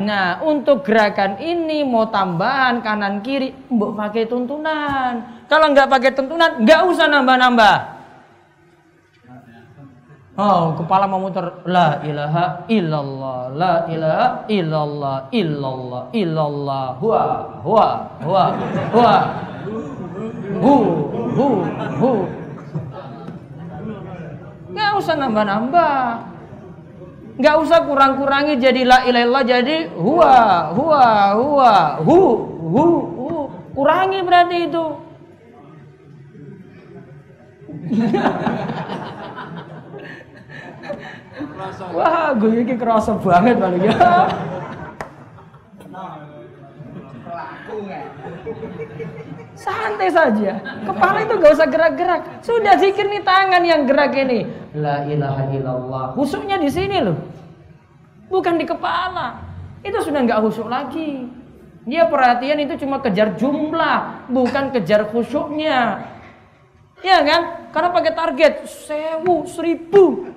Nah 0.00 0.40
untuk 0.40 0.80
gerakan 0.80 1.36
ini 1.44 1.84
mau 1.84 2.08
tambahan 2.08 2.80
kanan 2.80 3.20
kiri, 3.20 3.52
mbok 3.68 4.00
pakai 4.00 4.24
tuntunan. 4.24 5.44
Kalau 5.44 5.68
nggak 5.76 5.92
pakai 5.92 6.10
tuntunan, 6.16 6.64
nggak 6.64 6.80
usah 6.88 7.04
nambah-nambah. 7.04 7.76
Oh, 10.40 10.72
kepala 10.72 11.04
mau 11.04 11.20
muter 11.20 11.52
la 11.68 12.00
ilaha 12.00 12.64
illallah, 12.64 13.52
la 13.52 13.74
ilaha 13.92 14.26
illallah, 14.48 15.16
illallah, 15.36 16.02
illallah, 16.16 16.86
huwa, 16.96 17.24
huwa, 17.60 17.88
huwa, 18.24 18.44
huwa, 18.88 19.16
hu, 20.64 20.76
hu, 21.36 21.48
hu. 22.00 22.12
Nggak 24.72 24.90
usah 24.96 25.14
nambah-nambah 25.20 26.29
nggak 27.40 27.56
usah 27.64 27.88
kurang-kurangi 27.88 28.60
jadi 28.60 28.84
la 28.84 29.08
ilaha 29.08 29.40
jadi 29.40 29.88
huwa 29.96 30.68
huwa 30.76 31.32
huwa 31.40 31.96
hu 32.04 32.20
hu 32.68 32.84
hu. 33.16 33.48
Kurangi 33.72 34.20
berarti 34.20 34.68
itu. 34.68 34.84
Wah, 41.96 42.36
gue 42.36 42.60
ini 42.60 42.76
kerasa 42.76 43.16
banget 43.16 43.56
paling 43.56 43.88
ya. 43.88 44.28
Santai 49.60 50.08
saja. 50.08 50.56
Kepala 50.88 51.20
itu 51.20 51.36
gak 51.36 51.52
usah 51.52 51.68
gerak-gerak. 51.68 52.20
Sudah 52.40 52.80
zikir 52.80 53.04
nih 53.04 53.20
tangan 53.20 53.60
yang 53.60 53.84
gerak 53.84 54.16
ini. 54.16 54.48
La 54.72 55.04
ilaha 55.04 55.52
illallah. 55.52 56.04
Husuknya 56.16 56.56
di 56.56 56.72
sini 56.72 57.04
loh. 57.04 57.20
Bukan 58.32 58.56
di 58.56 58.64
kepala. 58.64 59.36
Itu 59.84 60.00
sudah 60.00 60.24
nggak 60.24 60.40
husuk 60.40 60.64
lagi. 60.64 61.28
Dia 61.84 62.08
perhatian 62.08 62.60
itu 62.60 62.76
cuma 62.84 63.00
kejar 63.00 63.36
jumlah, 63.36 64.28
bukan 64.32 64.72
kejar 64.72 65.08
khusyuknya. 65.12 66.08
Ya 67.00 67.18
kan? 67.24 67.72
Karena 67.72 67.88
pakai 67.92 68.12
target 68.12 68.54
sewu, 68.68 69.48
seribu. 69.48 70.29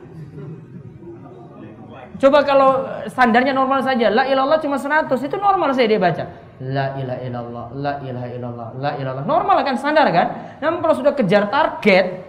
Coba 2.22 2.46
kalau 2.46 2.86
standarnya 3.10 3.52
normal 3.58 3.82
saja, 3.82 4.14
la 4.14 4.24
ilallah 4.30 4.62
cuma 4.62 4.78
100, 4.78 5.10
itu 5.18 5.36
normal 5.36 5.74
saya 5.74 5.90
dia 5.90 5.98
baca. 5.98 6.24
La 6.62 6.94
ilaha 6.96 7.20
illallah, 7.26 7.66
la 7.74 7.94
ilaha 8.06 8.28
illallah, 8.30 8.68
la 8.78 8.92
ilallah. 9.02 9.24
Normal 9.26 9.58
kan 9.66 9.76
standar 9.76 10.08
kan? 10.14 10.28
Namun 10.62 10.80
kalau 10.86 10.96
sudah 10.96 11.14
kejar 11.18 11.50
target, 11.50 12.24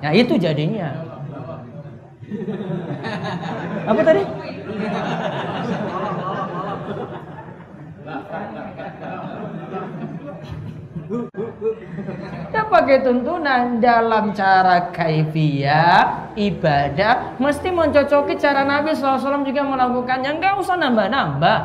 nah 0.00 0.12
itu 0.16 0.34
jadinya. 0.40 0.90
Apa 3.84 4.00
tadi? 4.00 4.22
Pakai 12.74 13.06
tuntunan 13.06 13.78
dalam 13.78 14.34
cara 14.34 14.90
kaifiyah 14.90 16.34
ibadah 16.34 17.38
mesti 17.38 17.70
mencocoki 17.70 18.34
cara 18.34 18.66
Nabi 18.66 18.98
SAW 18.98 19.46
juga 19.46 19.62
melakukannya. 19.62 20.42
Nggak 20.42 20.54
usah 20.58 20.74
nambah-nambah. 20.82 21.58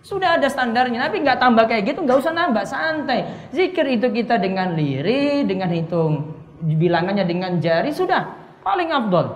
Sudah 0.00 0.40
ada 0.40 0.48
standarnya. 0.48 1.04
Nabi 1.04 1.20
nggak 1.20 1.36
tambah 1.36 1.68
kayak 1.68 1.92
gitu 1.92 2.00
nggak 2.08 2.24
usah 2.24 2.32
nambah. 2.32 2.64
Santai. 2.64 3.52
Zikir 3.52 3.84
itu 4.00 4.08
kita 4.08 4.40
dengan 4.40 4.72
liri 4.72 5.44
dengan 5.44 5.68
hitung 5.68 6.40
bilangannya 6.64 7.28
dengan 7.28 7.60
jari 7.60 7.92
sudah. 7.92 8.40
Paling 8.64 8.88
abdul 8.88 9.28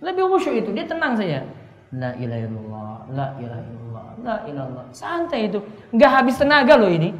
lebih 0.00 0.24
khusyuk 0.32 0.64
itu. 0.64 0.72
Dia 0.72 0.88
tenang 0.88 1.20
saja. 1.20 1.44
La 1.92 2.16
ilaha 2.16 2.40
illallah 2.48 2.96
la 3.12 3.26
ilaha 3.38 3.62
illallah 3.68 4.06
la 4.24 4.36
ilallah 4.48 4.84
santai 4.96 5.52
itu. 5.52 5.60
Nggak 5.92 6.10
habis 6.10 6.40
tenaga 6.40 6.80
loh 6.80 6.88
ini 6.88 7.12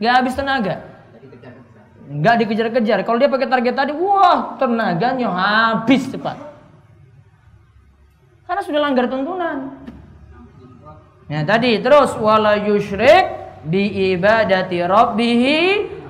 nggak 0.00 0.14
habis 0.14 0.34
tenaga? 0.36 0.96
Nggak 2.06 2.34
dikejar-kejar. 2.46 2.98
Kalau 3.02 3.18
dia 3.18 3.30
pakai 3.30 3.50
target 3.50 3.74
tadi 3.74 3.92
wah 3.94 4.54
tenaganya 4.62 5.28
habis 5.30 6.06
cepat. 6.06 6.38
Karena 8.46 8.62
sudah 8.62 8.80
langgar 8.80 9.10
tuntunan. 9.10 9.82
Nah 11.26 11.42
tadi 11.42 11.82
terus 11.82 12.14
wala 12.14 12.62
yusyrik 12.62 13.26
bi 13.66 14.14
ibadati 14.14 14.78
rabbih 14.86 15.42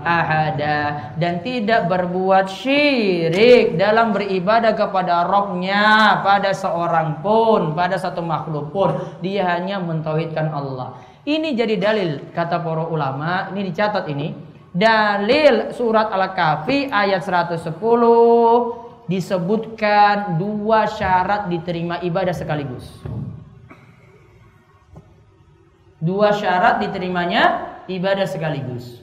ahada. 0.04 1.16
Dan 1.16 1.40
tidak 1.40 1.88
berbuat 1.88 2.52
syirik 2.52 3.80
dalam 3.80 4.12
beribadah 4.12 4.76
kepada 4.76 5.24
rohnya 5.24 6.20
pada 6.20 6.52
seorang 6.52 7.24
pun 7.24 7.72
pada 7.72 7.96
satu 7.96 8.20
makhluk 8.20 8.68
pun. 8.68 9.00
Dia 9.24 9.56
hanya 9.56 9.80
mentauhidkan 9.80 10.52
Allah 10.52 11.15
ini 11.26 11.52
jadi 11.52 11.74
dalil 11.76 12.30
kata 12.30 12.62
para 12.62 12.86
ulama 12.86 13.50
ini 13.52 13.68
dicatat 13.68 14.06
ini 14.08 14.32
dalil 14.72 15.74
surat 15.74 16.08
al-kahfi 16.14 16.88
ayat 16.88 17.20
110 17.20 17.66
disebutkan 19.10 20.38
dua 20.38 20.86
syarat 20.86 21.50
diterima 21.50 22.02
ibadah 22.02 22.34
sekaligus 22.34 22.86
Dua 25.96 26.28
syarat 26.36 26.84
diterimanya 26.84 27.72
ibadah 27.88 28.28
sekaligus. 28.28 29.00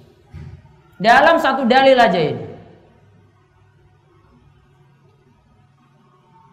Dalam 1.01 1.41
satu 1.41 1.65
dalil 1.65 1.97
aja 1.97 2.21
ini. 2.21 2.45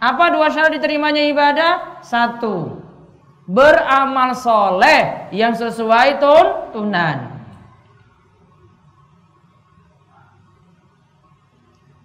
Apa 0.00 0.32
dua 0.32 0.48
syarat 0.48 0.72
diterimanya 0.80 1.28
ibadah? 1.28 2.00
Satu, 2.00 2.79
beramal 3.50 4.30
soleh 4.38 5.26
yang 5.34 5.58
sesuai 5.58 6.22
tuntunan. 6.22 7.42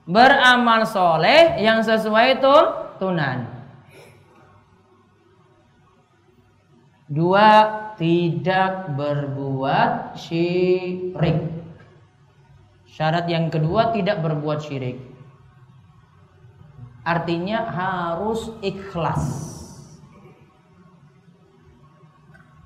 Beramal 0.06 0.86
soleh 0.90 1.62
yang 1.62 1.86
sesuai 1.86 2.42
tuntunan. 2.42 3.46
Dua, 7.06 7.50
tidak 7.96 8.98
berbuat 8.98 10.18
syirik. 10.18 11.54
Syarat 12.90 13.30
yang 13.30 13.54
kedua 13.54 13.94
tidak 13.94 14.26
berbuat 14.26 14.66
syirik. 14.66 14.98
Artinya 17.06 17.70
harus 17.70 18.50
ikhlas. 18.66 19.55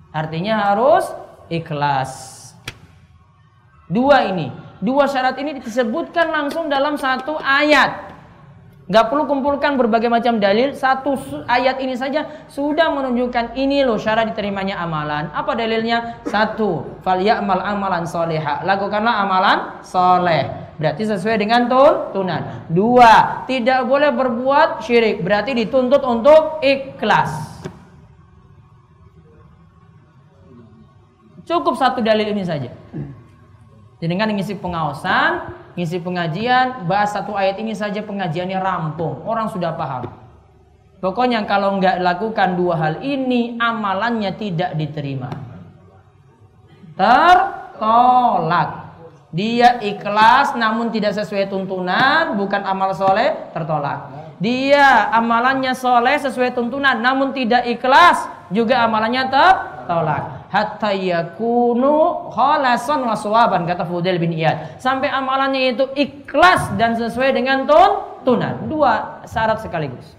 Artinya 0.10 0.74
harus 0.74 1.06
ikhlas. 1.54 2.38
Dua 3.90 4.30
ini, 4.30 4.54
dua 4.82 5.10
syarat 5.10 5.38
ini 5.42 5.58
disebutkan 5.58 6.30
langsung 6.30 6.70
dalam 6.70 6.98
satu 6.98 7.38
ayat. 7.42 8.10
Gak 8.90 9.14
perlu 9.14 9.30
kumpulkan 9.30 9.78
berbagai 9.78 10.10
macam 10.10 10.42
dalil. 10.42 10.74
Satu 10.74 11.14
ayat 11.46 11.78
ini 11.78 11.94
saja 11.94 12.26
sudah 12.50 12.90
menunjukkan 12.90 13.54
ini 13.54 13.86
loh 13.86 14.02
syarat 14.02 14.34
diterimanya 14.34 14.82
amalan. 14.82 15.30
Apa 15.30 15.54
dalilnya? 15.54 16.26
Satu, 16.26 16.98
fal 17.06 17.22
ya'mal 17.22 17.62
amalan 17.62 18.10
soleha. 18.10 18.66
Lakukanlah 18.66 19.30
amalan 19.30 19.58
soleh. 19.86 20.74
Berarti 20.82 21.06
sesuai 21.06 21.38
dengan 21.38 21.70
tuntunan. 21.70 22.66
Dua, 22.66 23.46
tidak 23.46 23.86
boleh 23.86 24.10
berbuat 24.10 24.82
syirik. 24.82 25.22
Berarti 25.22 25.54
dituntut 25.54 26.02
untuk 26.02 26.58
ikhlas. 26.66 27.49
Cukup 31.50 31.82
satu 31.82 32.06
dalil 32.06 32.30
ini 32.30 32.46
saja. 32.46 32.70
Jadi 33.98 34.06
dengan 34.06 34.30
mengisi 34.30 34.54
pengawasan, 34.54 35.50
ngisi 35.74 35.98
pengajian, 35.98 36.86
bahas 36.86 37.10
satu 37.10 37.34
ayat 37.34 37.58
ini 37.58 37.74
saja 37.74 38.06
pengajiannya 38.06 38.62
rampung. 38.62 39.26
Orang 39.26 39.50
sudah 39.50 39.74
paham. 39.74 40.14
Pokoknya 41.02 41.42
kalau 41.50 41.82
nggak 41.82 42.06
lakukan 42.06 42.54
dua 42.54 42.78
hal 42.78 42.94
ini, 43.02 43.58
amalannya 43.58 44.30
tidak 44.38 44.78
diterima. 44.78 45.34
Tertolak. 46.94 48.79
Dia 49.30 49.78
ikhlas 49.78 50.58
namun 50.58 50.90
tidak 50.90 51.14
sesuai 51.14 51.54
tuntunan, 51.54 52.34
bukan 52.34 52.66
amal 52.66 52.98
soleh, 52.98 53.38
tertolak. 53.54 54.34
Dia 54.42 55.14
amalannya 55.14 55.78
soleh 55.78 56.18
sesuai 56.18 56.58
tuntunan 56.58 56.98
namun 56.98 57.30
tidak 57.36 57.68
ikhlas, 57.70 58.26
juga 58.50 58.82
amalannya 58.82 59.30
tertolak. 59.30 60.24
Hatta 60.50 60.90
yakunu 60.98 62.30
khalasan 62.34 63.06
wa 63.06 63.14
suwaban 63.14 63.70
kata 63.70 63.86
Fudail 63.86 64.18
bin 64.18 64.34
Iyad. 64.34 64.82
Sampai 64.82 65.14
amalannya 65.14 65.78
itu 65.78 65.86
ikhlas 65.94 66.74
dan 66.74 66.98
sesuai 66.98 67.30
dengan 67.38 67.70
tuntunan. 67.70 68.66
Dua 68.66 69.22
syarat 69.30 69.62
sekaligus. 69.62 70.18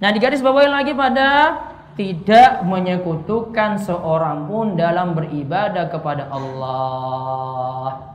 Nah, 0.00 0.08
di 0.10 0.18
garis 0.18 0.40
bawahi 0.40 0.68
lagi 0.72 0.92
pada 0.96 1.60
tidak 1.94 2.66
menyekutukan 2.66 3.78
seorang 3.78 4.50
pun 4.50 4.74
dalam 4.74 5.14
beribadah 5.14 5.90
kepada 5.90 6.26
Allah. 6.30 8.14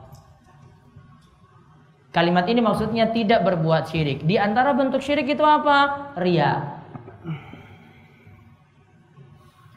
Kalimat 2.09 2.45
ini 2.49 2.59
maksudnya 2.59 3.13
tidak 3.13 3.45
berbuat 3.45 3.87
syirik. 3.87 4.25
Di 4.27 4.35
antara 4.35 4.75
bentuk 4.75 4.99
syirik 4.99 5.29
itu 5.29 5.45
apa? 5.45 6.11
Ria. 6.19 6.79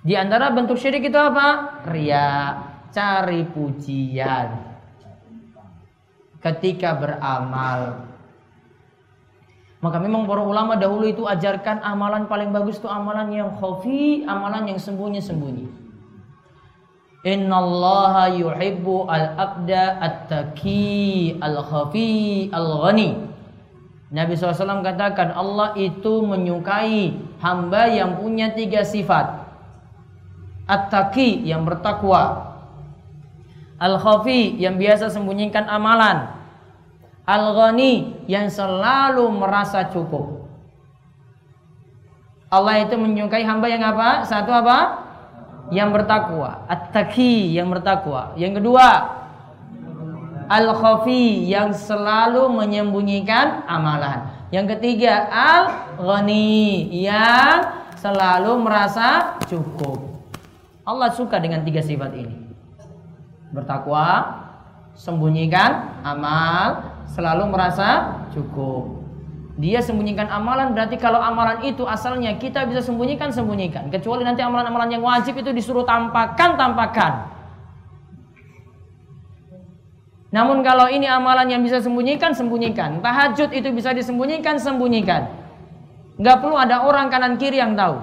Di 0.03 0.19
antara 0.19 0.51
bentuk 0.51 0.81
syirik 0.81 1.07
itu 1.07 1.19
apa? 1.19 1.79
Ria. 1.87 2.59
Cari 2.91 3.47
pujian. 3.47 4.49
Ketika 6.43 6.99
beramal, 6.99 8.11
maka 9.83 9.99
memang 9.99 10.31
para 10.31 10.47
ulama 10.47 10.79
dahulu 10.79 11.11
itu 11.11 11.27
ajarkan 11.27 11.83
amalan 11.83 12.31
paling 12.31 12.55
bagus 12.55 12.79
itu 12.79 12.87
amalan 12.87 13.35
yang 13.35 13.51
khafi, 13.59 14.23
amalan 14.31 14.71
yang 14.71 14.79
sembunyi-sembunyi. 14.79 15.67
Innallaha 17.27 18.31
yuhibbu 18.31 19.11
al-abda 19.11 19.99
at-taqi 19.99 21.35
al-khafi 21.43 22.47
al-ghani. 22.55 23.27
Nabi 24.15 24.39
SAW 24.39 24.87
katakan 24.87 25.35
Allah 25.35 25.75
itu 25.75 26.23
menyukai 26.31 27.19
hamba 27.43 27.91
yang 27.91 28.23
punya 28.23 28.55
tiga 28.55 28.87
sifat. 28.87 29.51
At-taqi 30.71 31.43
yang 31.43 31.67
bertakwa. 31.67 32.55
Al-khafi 33.83 34.63
yang 34.63 34.79
biasa 34.79 35.11
sembunyikan 35.11 35.67
amalan 35.67 36.42
Al-Ghani 37.23 38.27
yang 38.27 38.51
selalu 38.51 39.31
merasa 39.31 39.87
cukup. 39.87 40.43
Allah 42.53 42.85
itu 42.85 42.99
menyukai 42.99 43.47
hamba 43.47 43.71
yang 43.71 43.81
apa? 43.81 44.27
Satu 44.27 44.53
apa? 44.53 44.79
Yang 45.73 45.89
bertakwa. 46.03 46.67
At-taqi 46.69 47.55
yang 47.55 47.73
bertakwa. 47.73 48.35
Yang 48.37 48.61
kedua, 48.61 48.89
Al-khafi 50.53 51.49
yang 51.49 51.73
selalu 51.73 52.53
menyembunyikan 52.53 53.65
amalan. 53.65 54.29
Yang 54.53 54.77
ketiga, 54.77 55.33
Al-ghani 55.33 56.93
yang 56.93 57.73
selalu 57.97 58.61
merasa 58.61 59.41
cukup. 59.49 60.13
Allah 60.85 61.09
suka 61.15 61.41
dengan 61.41 61.65
tiga 61.65 61.81
sifat 61.81 62.13
ini. 62.19 62.37
Bertakwa, 63.55 64.43
sembunyikan 64.93 66.03
amal, 66.05 66.92
selalu 67.13 67.45
merasa 67.53 68.21
cukup. 68.33 69.05
Dia 69.61 69.85
sembunyikan 69.85 70.33
amalan 70.33 70.73
berarti 70.73 70.97
kalau 70.97 71.21
amalan 71.21 71.61
itu 71.69 71.85
asalnya 71.85 72.33
kita 72.41 72.65
bisa 72.65 72.81
sembunyikan 72.81 73.29
sembunyikan. 73.29 73.93
Kecuali 73.93 74.25
nanti 74.25 74.41
amalan-amalan 74.41 74.97
yang 74.97 75.05
wajib 75.05 75.37
itu 75.37 75.53
disuruh 75.53 75.85
tampakkan 75.85 76.57
tampakkan. 76.57 77.29
Namun 80.33 80.65
kalau 80.65 80.89
ini 80.89 81.05
amalan 81.05 81.53
yang 81.53 81.61
bisa 81.61 81.85
sembunyikan 81.85 82.33
sembunyikan. 82.33 83.05
Tahajud 83.05 83.53
itu 83.53 83.69
bisa 83.77 83.93
disembunyikan 83.93 84.57
sembunyikan. 84.57 85.29
Nggak 86.17 86.37
perlu 86.41 86.57
ada 86.57 86.89
orang 86.89 87.13
kanan 87.13 87.37
kiri 87.37 87.61
yang 87.61 87.77
tahu. 87.77 88.01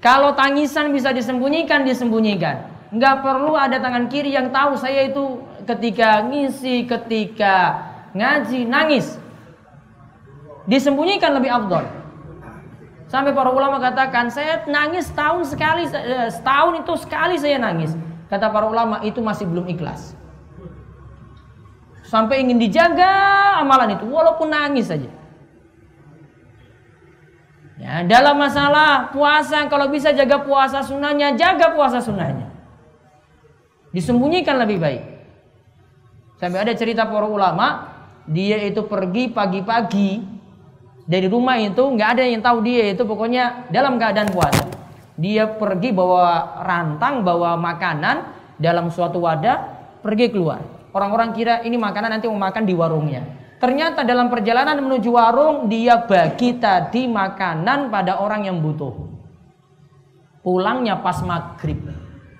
Kalau 0.00 0.32
tangisan 0.32 0.96
bisa 0.96 1.12
disembunyikan 1.12 1.84
disembunyikan. 1.84 2.72
Nggak 2.96 3.20
perlu 3.20 3.52
ada 3.52 3.76
tangan 3.76 4.08
kiri 4.08 4.32
yang 4.32 4.48
tahu 4.48 4.80
saya 4.80 5.12
itu 5.12 5.44
ketika 5.64 6.24
ngisi, 6.28 6.84
ketika 6.84 7.82
ngaji, 8.14 8.64
nangis. 8.68 9.18
Disembunyikan 10.64 11.36
lebih 11.36 11.52
afdol. 11.52 11.84
Sampai 13.08 13.36
para 13.36 13.52
ulama 13.52 13.78
katakan, 13.78 14.32
saya 14.32 14.64
nangis 14.64 15.12
setahun 15.12 15.52
sekali, 15.52 15.86
eh, 15.92 16.32
setahun 16.32 16.82
itu 16.82 16.92
sekali 17.04 17.36
saya 17.36 17.60
nangis. 17.60 17.92
Kata 18.32 18.48
para 18.48 18.64
ulama, 18.66 19.04
itu 19.04 19.20
masih 19.20 19.44
belum 19.44 19.68
ikhlas. 19.70 20.16
Sampai 22.08 22.40
ingin 22.42 22.56
dijaga 22.56 23.12
amalan 23.60 24.00
itu, 24.00 24.08
walaupun 24.08 24.48
nangis 24.48 24.88
saja. 24.88 25.10
Ya, 27.74 28.06
dalam 28.06 28.40
masalah 28.40 29.12
puasa, 29.12 29.66
kalau 29.68 29.92
bisa 29.92 30.14
jaga 30.14 30.40
puasa 30.40 30.80
sunnahnya, 30.80 31.36
jaga 31.36 31.74
puasa 31.74 32.00
sunnahnya. 32.00 32.48
Disembunyikan 33.94 34.58
lebih 34.58 34.82
baik. 34.82 35.13
Sampai 36.44 36.60
ada 36.60 36.76
cerita 36.76 37.08
para 37.08 37.24
ulama, 37.24 37.88
dia 38.28 38.60
itu 38.60 38.84
pergi 38.84 39.32
pagi-pagi 39.32 40.20
dari 41.08 41.24
rumah 41.24 41.56
itu 41.56 41.80
nggak 41.80 42.20
ada 42.20 42.22
yang 42.28 42.44
tahu 42.44 42.60
dia 42.60 42.92
itu 42.92 43.00
pokoknya 43.00 43.72
dalam 43.72 43.96
keadaan 43.96 44.28
puasa. 44.28 44.68
Dia 45.16 45.48
pergi 45.48 45.96
bawa 45.96 46.60
rantang, 46.60 47.24
bawa 47.24 47.56
makanan 47.56 48.28
dalam 48.60 48.92
suatu 48.92 49.24
wadah, 49.24 49.56
pergi 50.04 50.36
keluar. 50.36 50.60
Orang-orang 50.92 51.32
kira 51.32 51.64
ini 51.64 51.80
makanan 51.80 52.20
nanti 52.20 52.28
mau 52.28 52.36
makan 52.36 52.68
di 52.68 52.76
warungnya. 52.76 53.24
Ternyata 53.56 54.04
dalam 54.04 54.28
perjalanan 54.28 54.84
menuju 54.84 55.16
warung 55.16 55.72
dia 55.72 56.04
bagi 56.04 56.60
tadi 56.60 57.08
makanan 57.08 57.88
pada 57.88 58.20
orang 58.20 58.52
yang 58.52 58.60
butuh. 58.60 58.92
Pulangnya 60.44 61.00
pas 61.00 61.24
maghrib, 61.24 61.88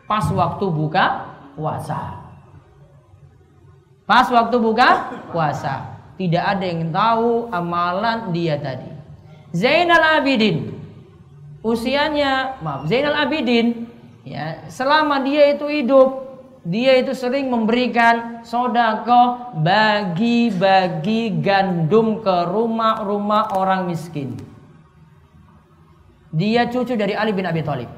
pas 0.04 0.28
waktu 0.28 0.66
buka 0.68 1.04
puasa. 1.56 2.23
Pas 4.04 4.28
waktu 4.28 4.56
buka 4.60 4.88
puasa. 5.32 5.96
Tidak 6.14 6.44
ada 6.44 6.62
yang 6.62 6.94
tahu 6.94 7.50
amalan 7.50 8.30
dia 8.30 8.54
tadi. 8.60 8.86
Zainal 9.50 10.20
Abidin. 10.20 10.76
Usianya, 11.64 12.60
maaf, 12.60 12.84
Zainal 12.86 13.16
Abidin. 13.16 13.88
Ya, 14.22 14.68
selama 14.68 15.24
dia 15.24 15.56
itu 15.56 15.64
hidup, 15.68 16.24
dia 16.64 16.96
itu 17.00 17.16
sering 17.16 17.48
memberikan 17.52 18.44
sodako 18.44 19.52
bagi-bagi 19.64 21.40
gandum 21.44 22.20
ke 22.20 22.36
rumah-rumah 22.48 23.56
orang 23.56 23.88
miskin. 23.88 24.36
Dia 26.34 26.66
cucu 26.66 26.98
dari 26.98 27.14
Ali 27.14 27.30
bin 27.30 27.46
Abi 27.46 27.62
Thalib. 27.62 27.88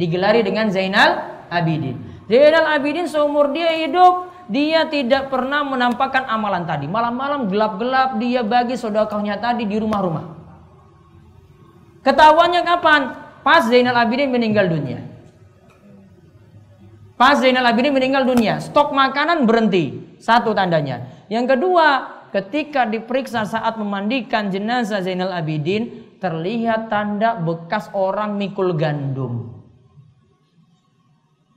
Digelari 0.00 0.40
dengan 0.42 0.72
Zainal 0.72 1.44
Abidin. 1.52 2.00
Zainal 2.26 2.72
Abidin 2.72 3.04
seumur 3.04 3.52
dia 3.52 3.74
hidup 3.84 4.31
dia 4.50 4.86
tidak 4.90 5.30
pernah 5.30 5.62
menampakkan 5.62 6.26
amalan 6.26 6.66
tadi. 6.66 6.90
Malam-malam 6.90 7.46
gelap-gelap 7.46 8.18
dia 8.18 8.42
bagi 8.42 8.74
sodakohnya 8.74 9.38
tadi 9.38 9.66
di 9.66 9.76
rumah-rumah. 9.78 10.26
Ketahuannya 12.02 12.62
kapan? 12.66 13.02
Pas 13.42 13.66
Zainal 13.66 13.98
Abidin 13.98 14.30
meninggal 14.30 14.66
dunia. 14.70 15.02
Pas 17.14 17.38
Zainal 17.38 17.66
Abidin 17.66 17.94
meninggal 17.94 18.26
dunia, 18.26 18.58
stok 18.58 18.90
makanan 18.90 19.46
berhenti. 19.46 20.14
Satu 20.18 20.54
tandanya. 20.54 21.26
Yang 21.30 21.58
kedua, 21.58 21.86
ketika 22.30 22.86
diperiksa 22.86 23.46
saat 23.46 23.78
memandikan 23.78 24.50
jenazah 24.50 25.02
Zainal 25.02 25.34
Abidin, 25.34 26.14
terlihat 26.22 26.86
tanda 26.86 27.34
bekas 27.38 27.90
orang 27.94 28.38
mikul 28.38 28.74
gandum. 28.78 29.62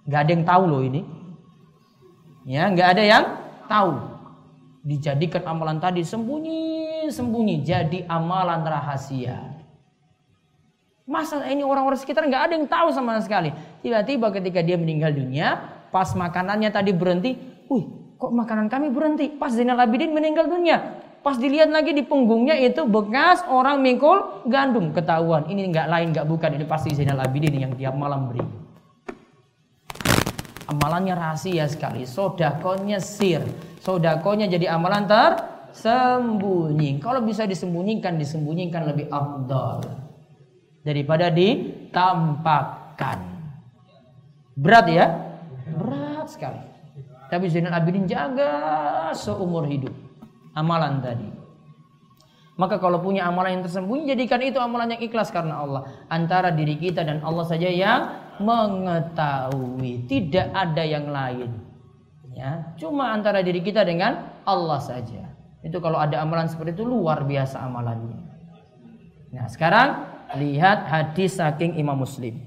Gak 0.06 0.26
ada 0.26 0.32
yang 0.34 0.46
tahu 0.46 0.64
loh 0.70 0.82
ini. 0.86 1.02
Ya, 2.46 2.70
nggak 2.70 2.88
ada 2.94 3.04
yang 3.04 3.24
tahu. 3.66 3.98
Dijadikan 4.86 5.42
amalan 5.50 5.82
tadi 5.82 6.06
sembunyi-sembunyi 6.06 7.66
jadi 7.66 8.06
amalan 8.06 8.62
rahasia. 8.62 9.66
Masa 11.10 11.42
ini 11.50 11.66
orang-orang 11.66 11.98
sekitar 11.98 12.22
nggak 12.30 12.44
ada 12.50 12.54
yang 12.54 12.70
tahu 12.70 12.94
sama 12.94 13.18
sekali. 13.18 13.50
Tiba-tiba 13.82 14.30
ketika 14.30 14.62
dia 14.62 14.78
meninggal 14.78 15.10
dunia, 15.10 15.58
pas 15.90 16.14
makanannya 16.14 16.70
tadi 16.70 16.94
berhenti, 16.94 17.34
wih, 17.66 17.86
kok 18.22 18.30
makanan 18.30 18.70
kami 18.70 18.94
berhenti? 18.94 19.34
Pas 19.34 19.50
Zainal 19.50 19.82
Abidin 19.82 20.14
meninggal 20.14 20.46
dunia, 20.46 21.02
pas 21.26 21.42
dilihat 21.42 21.74
lagi 21.74 21.94
di 21.94 22.06
punggungnya 22.06 22.54
itu 22.58 22.86
bekas 22.86 23.42
orang 23.50 23.82
mikul 23.82 24.46
gandum 24.46 24.94
ketahuan. 24.94 25.50
Ini 25.50 25.74
nggak 25.74 25.88
lain 25.90 26.08
nggak 26.14 26.26
bukan 26.30 26.62
ini 26.62 26.66
pasti 26.70 26.94
Zainal 26.94 27.22
Abidin 27.26 27.58
yang 27.58 27.74
tiap 27.74 27.98
malam 27.98 28.30
beri. 28.30 28.65
Amalannya 30.66 31.14
rahasia 31.14 31.70
sekali. 31.70 32.10
Sodakonya 32.10 32.98
sir. 32.98 33.46
Sodakonya 33.82 34.50
jadi 34.50 34.74
amalan 34.74 35.06
tersembunyi. 35.06 36.98
Kalau 36.98 37.22
bisa 37.22 37.46
disembunyikan, 37.46 38.18
disembunyikan 38.18 38.90
lebih 38.90 39.06
afdol. 39.14 39.86
Daripada 40.82 41.30
ditampakkan. 41.30 43.20
Berat 44.58 44.86
ya? 44.90 45.06
Berat 45.76 46.28
sekali. 46.34 46.62
Tapi 47.30 47.50
Zainal 47.50 47.74
Abidin 47.74 48.06
jaga 48.06 49.10
seumur 49.18 49.66
hidup 49.66 49.94
amalan 50.56 51.04
tadi. 51.04 51.30
Maka 52.56 52.80
kalau 52.80 53.04
punya 53.04 53.28
amalan 53.28 53.60
yang 53.60 53.64
tersembunyi 53.68 54.16
jadikan 54.16 54.40
itu 54.40 54.56
amalan 54.64 54.96
yang 54.96 55.04
ikhlas 55.04 55.28
karena 55.28 55.60
Allah. 55.60 55.82
Antara 56.08 56.56
diri 56.56 56.80
kita 56.80 57.04
dan 57.04 57.20
Allah 57.20 57.44
saja 57.44 57.68
yang 57.68 58.25
mengetahui, 58.42 60.08
tidak 60.10 60.48
ada 60.52 60.84
yang 60.84 61.08
lain. 61.12 61.52
Ya, 62.36 62.76
cuma 62.76 63.16
antara 63.16 63.40
diri 63.40 63.64
kita 63.64 63.88
dengan 63.88 64.44
Allah 64.44 64.80
saja. 64.84 65.32
Itu 65.64 65.80
kalau 65.80 65.98
ada 65.98 66.20
amalan 66.20 66.52
seperti 66.52 66.76
itu 66.76 66.84
luar 66.84 67.24
biasa 67.24 67.64
amalannya. 67.64 68.22
Nah, 69.32 69.48
sekarang 69.48 70.04
lihat 70.38 70.86
hadis 70.90 71.40
saking 71.40 71.80
Imam 71.80 71.96
Muslim. 71.96 72.38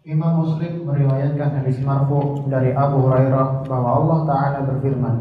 Imam 0.00 0.42
Muslim 0.42 0.88
meriwayatkan 0.88 1.60
hadis 1.60 1.76
marfu 1.84 2.48
dari 2.48 2.72
Abu 2.72 3.04
Hurairah 3.04 3.68
bahwa 3.68 3.90
Allah 4.00 4.18
Ta'ala 4.24 4.58
berfirman, 4.64 5.16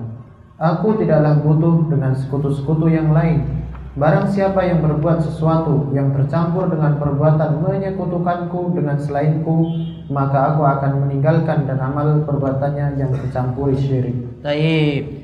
Aku 0.60 0.96
tidaklah 1.00 1.40
butuh 1.40 1.88
dengan 1.88 2.16
sekutu-sekutu 2.16 2.92
yang 2.92 3.16
lain. 3.16 3.59
Barang 3.98 4.30
siapa 4.30 4.62
yang 4.62 4.86
berbuat 4.86 5.26
sesuatu 5.26 5.90
yang 5.98 6.14
tercampur 6.14 6.70
dengan 6.70 7.02
perbuatan 7.02 7.58
menyekutukanku 7.66 8.78
dengan 8.78 9.02
selainku, 9.02 9.66
maka 10.14 10.54
aku 10.54 10.62
akan 10.62 11.10
meninggalkan 11.10 11.66
dan 11.66 11.82
amal 11.82 12.22
perbuatannya 12.22 13.02
yang 13.02 13.10
tercampur 13.10 13.74
syirik. 13.74 14.14
Taib. 14.46 15.20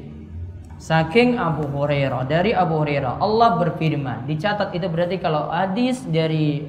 Saking 0.81 1.37
Abu 1.37 1.69
Hurairah 1.71 2.25
dari 2.27 2.51
Abu 2.51 2.83
Hurairah 2.83 3.21
Allah 3.23 3.57
berfirman 3.57 4.27
dicatat 4.27 4.75
itu 4.75 4.85
berarti 4.91 5.17
kalau 5.23 5.47
hadis 5.47 6.03
dari 6.03 6.67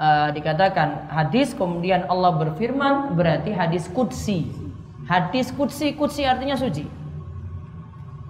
uh, 0.00 0.34
dikatakan 0.34 1.08
hadis 1.08 1.54
kemudian 1.54 2.08
Allah 2.08 2.32
berfirman 2.32 3.12
berarti 3.12 3.52
hadis 3.52 3.86
kudsi. 3.92 4.48
Hadis 5.06 5.54
kudsi, 5.54 5.94
kudsi 5.94 6.26
artinya 6.26 6.58
suci. 6.58 6.82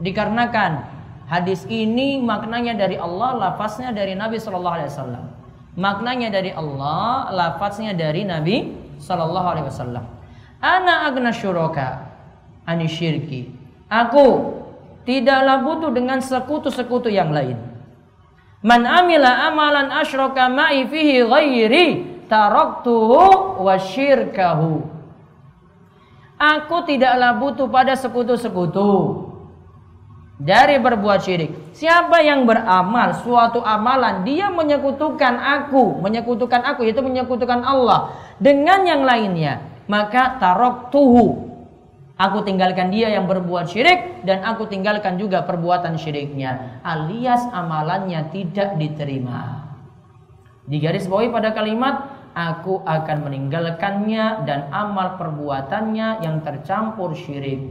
Dikarenakan 0.04 0.95
hadis 1.26 1.66
ini 1.66 2.22
maknanya 2.22 2.78
dari 2.78 2.96
Allah, 2.96 3.34
lafaznya 3.36 3.90
dari 3.90 4.14
Nabi 4.14 4.38
Shallallahu 4.38 4.76
Alaihi 4.78 4.90
Wasallam. 4.90 5.24
Maknanya 5.76 6.28
dari 6.32 6.50
Allah, 6.56 7.28
lafaznya 7.34 7.92
dari 7.92 8.24
Nabi 8.24 8.72
Shallallahu 9.02 9.46
Alaihi 9.46 9.66
Wasallam. 9.68 10.04
Ana 10.62 11.04
agna 11.10 11.30
syuroka 11.34 12.06
ani 12.64 12.88
syirki. 12.88 13.52
Aku 13.86 14.56
tidaklah 15.06 15.62
butuh 15.62 15.90
dengan 15.94 16.18
sekutu-sekutu 16.18 17.12
yang 17.12 17.30
lain. 17.30 17.60
Man 18.64 18.82
amila 18.82 19.46
amalan 19.46 19.94
asyraka 19.94 20.50
ma'i 20.50 20.88
fihi 20.90 21.22
ghairi 21.22 21.86
taraktuhu 22.26 23.62
wa 23.62 23.74
syirkahu. 23.78 24.82
Aku 26.36 26.76
tidaklah 26.84 27.38
butuh 27.40 27.70
pada 27.70 27.96
sekutu-sekutu 27.96 29.24
dari 30.36 30.76
berbuat 30.76 31.20
syirik. 31.24 31.72
Siapa 31.72 32.20
yang 32.20 32.44
beramal 32.44 33.16
suatu 33.24 33.64
amalan 33.64 34.24
dia 34.24 34.52
menyekutukan 34.52 35.34
aku, 35.40 36.00
menyekutukan 36.00 36.60
aku 36.64 36.84
yaitu 36.84 37.00
menyekutukan 37.00 37.64
Allah 37.64 38.12
dengan 38.36 38.84
yang 38.84 39.02
lainnya, 39.04 39.64
maka 39.88 40.36
taraktuhu 40.36 41.46
Aku 42.16 42.40
tinggalkan 42.48 42.88
dia 42.88 43.12
yang 43.12 43.28
berbuat 43.28 43.68
syirik 43.68 44.24
dan 44.24 44.40
aku 44.40 44.64
tinggalkan 44.72 45.20
juga 45.20 45.44
perbuatan 45.44 46.00
syiriknya 46.00 46.80
alias 46.80 47.44
amalannya 47.52 48.32
tidak 48.32 48.80
diterima. 48.80 49.68
Di 50.64 50.80
garis 50.80 51.04
bawahi 51.04 51.28
pada 51.28 51.52
kalimat 51.52 52.08
aku 52.32 52.80
akan 52.88 53.28
meninggalkannya 53.28 54.48
dan 54.48 54.72
amal 54.72 55.20
perbuatannya 55.20 56.24
yang 56.24 56.40
tercampur 56.40 57.12
syirik. 57.12 57.68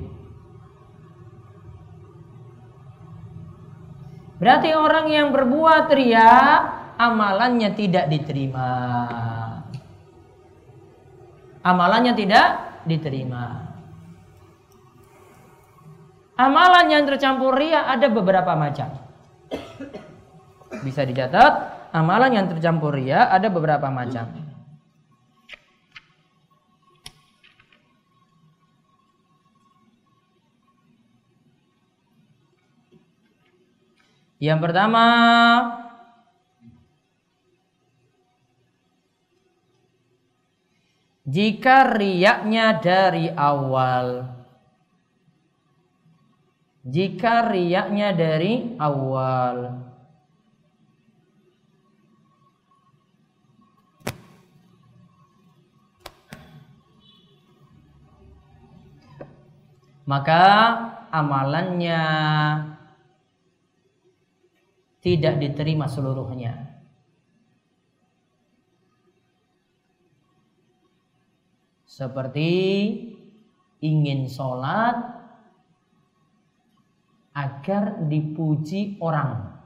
Berarti 4.36 4.76
orang 4.76 5.08
yang 5.08 5.28
berbuat 5.32 5.88
ria 5.96 6.32
amalannya 7.00 7.72
tidak 7.72 8.12
diterima. 8.12 8.70
Amalannya 11.66 12.14
tidak 12.14 12.48
diterima. 12.86 13.74
Amalan 16.36 16.86
yang 16.92 17.04
tercampur 17.08 17.56
ria 17.56 17.88
ada 17.88 18.12
beberapa 18.12 18.54
macam. 18.60 18.92
Bisa 20.84 21.08
dicatat, 21.08 21.54
amalan 21.96 22.36
yang 22.36 22.48
tercampur 22.52 22.92
ria 22.92 23.32
ada 23.32 23.48
beberapa 23.48 23.88
macam. 23.88 24.45
Yang 34.46 34.60
pertama, 34.62 35.06
jika 41.26 41.98
riaknya 41.98 42.78
dari 42.78 43.34
awal 43.34 44.36
jika 46.86 47.50
riaknya 47.50 48.14
dari 48.14 48.78
awal. 48.78 49.82
Maka 60.06 60.46
amalannya 61.10 62.02
tidak 65.06 65.38
diterima 65.38 65.86
seluruhnya. 65.86 66.66
Seperti 71.86 72.50
ingin 73.86 74.26
sholat 74.26 74.98
agar 77.38 78.02
dipuji 78.10 78.98
orang. 78.98 79.62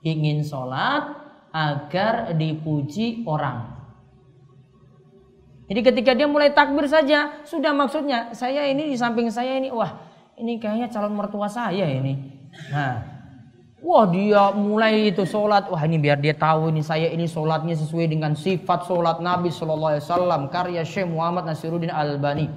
Ingin 0.00 0.40
sholat 0.40 1.12
agar 1.52 2.32
dipuji 2.32 3.20
orang. 3.28 3.76
Jadi 5.68 5.80
ketika 5.82 6.16
dia 6.16 6.24
mulai 6.24 6.56
takbir 6.56 6.88
saja, 6.88 7.44
sudah 7.44 7.76
maksudnya 7.76 8.32
saya 8.32 8.64
ini 8.64 8.88
di 8.88 8.96
samping 8.96 9.28
saya 9.28 9.60
ini, 9.60 9.68
wah 9.68 9.92
ini 10.40 10.56
kayaknya 10.56 10.88
calon 10.88 11.12
mertua 11.12 11.52
saya 11.52 11.84
ini. 11.84 12.35
Nah, 12.72 12.94
wah 13.80 14.04
dia 14.10 14.50
mulai 14.52 15.14
itu 15.14 15.22
sholat, 15.22 15.70
wah 15.70 15.82
ini 15.86 15.96
biar 16.00 16.18
dia 16.18 16.34
tahu 16.34 16.74
ini 16.74 16.82
saya 16.82 17.08
ini 17.08 17.30
sholatnya 17.30 17.78
sesuai 17.78 18.10
dengan 18.10 18.34
sifat 18.34 18.88
sholat 18.88 19.22
Nabi 19.22 19.54
Shallallahu 19.54 19.90
Alaihi 19.96 20.04
Wasallam 20.04 20.40
karya 20.50 20.82
Syekh 20.82 21.06
Muhammad 21.06 21.46
Nasiruddin 21.46 21.92
Albani. 21.92 22.50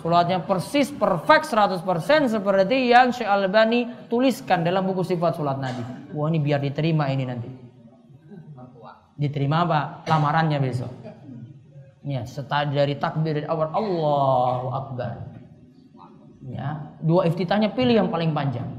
Sholatnya 0.00 0.38
persis 0.46 0.94
perfect 0.94 1.50
100% 1.50 1.82
seperti 2.30 2.94
yang 2.94 3.10
Syekh 3.10 3.26
Albani 3.26 3.90
tuliskan 4.06 4.62
dalam 4.62 4.86
buku 4.86 5.02
sifat 5.02 5.34
sholat 5.34 5.58
Nabi. 5.58 5.82
Wah 6.14 6.30
ini 6.30 6.38
biar 6.38 6.62
diterima 6.62 7.10
ini 7.10 7.26
nanti. 7.26 7.50
Diterima 9.16 9.64
apa? 9.64 9.80
Lamarannya 10.06 10.60
besok. 10.60 10.92
Ya, 12.06 12.22
setelah 12.22 12.70
dari 12.70 12.94
takbir 13.02 13.34
dari 13.34 13.48
awal 13.50 13.74
Allahu 13.74 14.68
Akbar. 14.70 15.35
Ya, 16.46 16.94
dua 17.02 17.26
iftitahnya 17.26 17.74
pilih 17.74 17.98
yang 17.98 18.08
paling 18.08 18.30
panjang. 18.30 18.70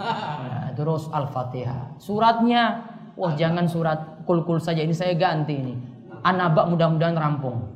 Ya, 0.00 0.72
terus 0.72 1.08
Al-Fatihah. 1.12 2.00
Suratnya, 2.00 2.88
wah 3.20 3.36
jangan 3.36 3.68
surat 3.68 4.24
kul-kul 4.24 4.56
saja 4.56 4.80
ini 4.80 4.96
saya 4.96 5.12
ganti 5.12 5.60
ini. 5.60 5.74
Anabak 6.24 6.72
mudah-mudahan 6.72 7.16
rampung. 7.16 7.68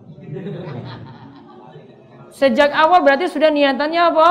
Sejak 2.33 2.73
awal 2.73 3.05
berarti 3.05 3.29
sudah 3.29 3.53
niatannya 3.53 4.01
apa? 4.01 4.29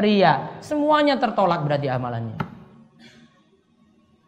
Ria. 0.00 0.56
Semuanya 0.64 1.20
tertolak 1.20 1.60
berarti 1.66 1.92
amalannya. 1.92 2.38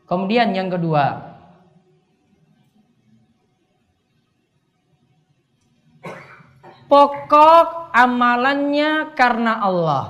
Kemudian 0.05 0.53
yang 0.53 0.69
kedua. 0.69 1.33
Pokok 6.93 7.82
amalannya 7.93 9.13
karena 9.15 9.61
Allah. 9.61 10.05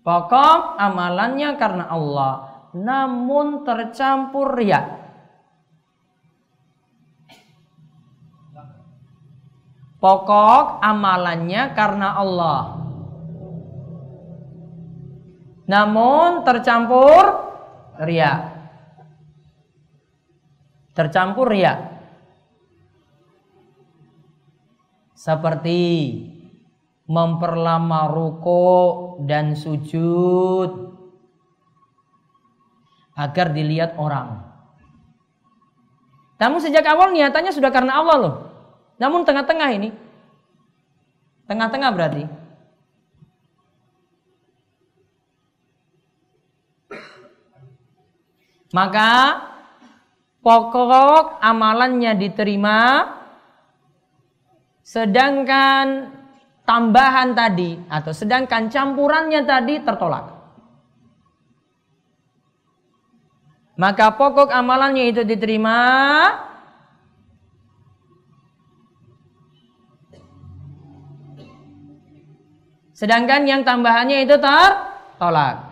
Pokok 0.00 0.80
amalannya 0.80 1.56
karena 1.60 1.84
Allah. 1.88 2.32
Namun 2.76 3.66
tercampur 3.66 4.54
ria. 4.56 5.00
Pokok 10.00 10.80
amalannya 10.80 11.62
karena 11.76 12.16
Allah. 12.16 12.60
Namun 15.68 16.44
tercampur 16.44 17.24
ria. 18.00 18.50
tercampur 21.00 21.48
ria. 21.48 21.99
Seperti 25.20 25.80
memperlama 27.04 28.08
ruko 28.08 28.64
dan 29.28 29.52
sujud 29.52 30.96
agar 33.12 33.52
dilihat 33.52 34.00
orang. 34.00 34.40
Namun 36.40 36.64
sejak 36.64 36.88
awal 36.88 37.12
niatannya 37.12 37.52
sudah 37.52 37.68
karena 37.68 38.00
Allah 38.00 38.16
loh. 38.16 38.34
Namun 38.96 39.28
tengah-tengah 39.28 39.70
ini, 39.76 39.92
tengah-tengah 41.44 41.90
berarti. 41.92 42.24
Maka 48.72 49.36
pokok 50.40 51.44
amalannya 51.44 52.16
diterima 52.16 53.19
sedangkan 54.90 56.10
tambahan 56.66 57.30
tadi 57.38 57.78
atau 57.86 58.10
sedangkan 58.10 58.66
campurannya 58.66 59.46
tadi 59.46 59.78
tertolak. 59.86 60.34
Maka 63.78 64.18
pokok 64.18 64.50
amalannya 64.50 65.14
itu 65.14 65.22
diterima 65.22 65.78
Sedangkan 73.00 73.48
yang 73.48 73.64
tambahannya 73.64 74.28
itu 74.28 74.36
tertolak. 74.36 75.69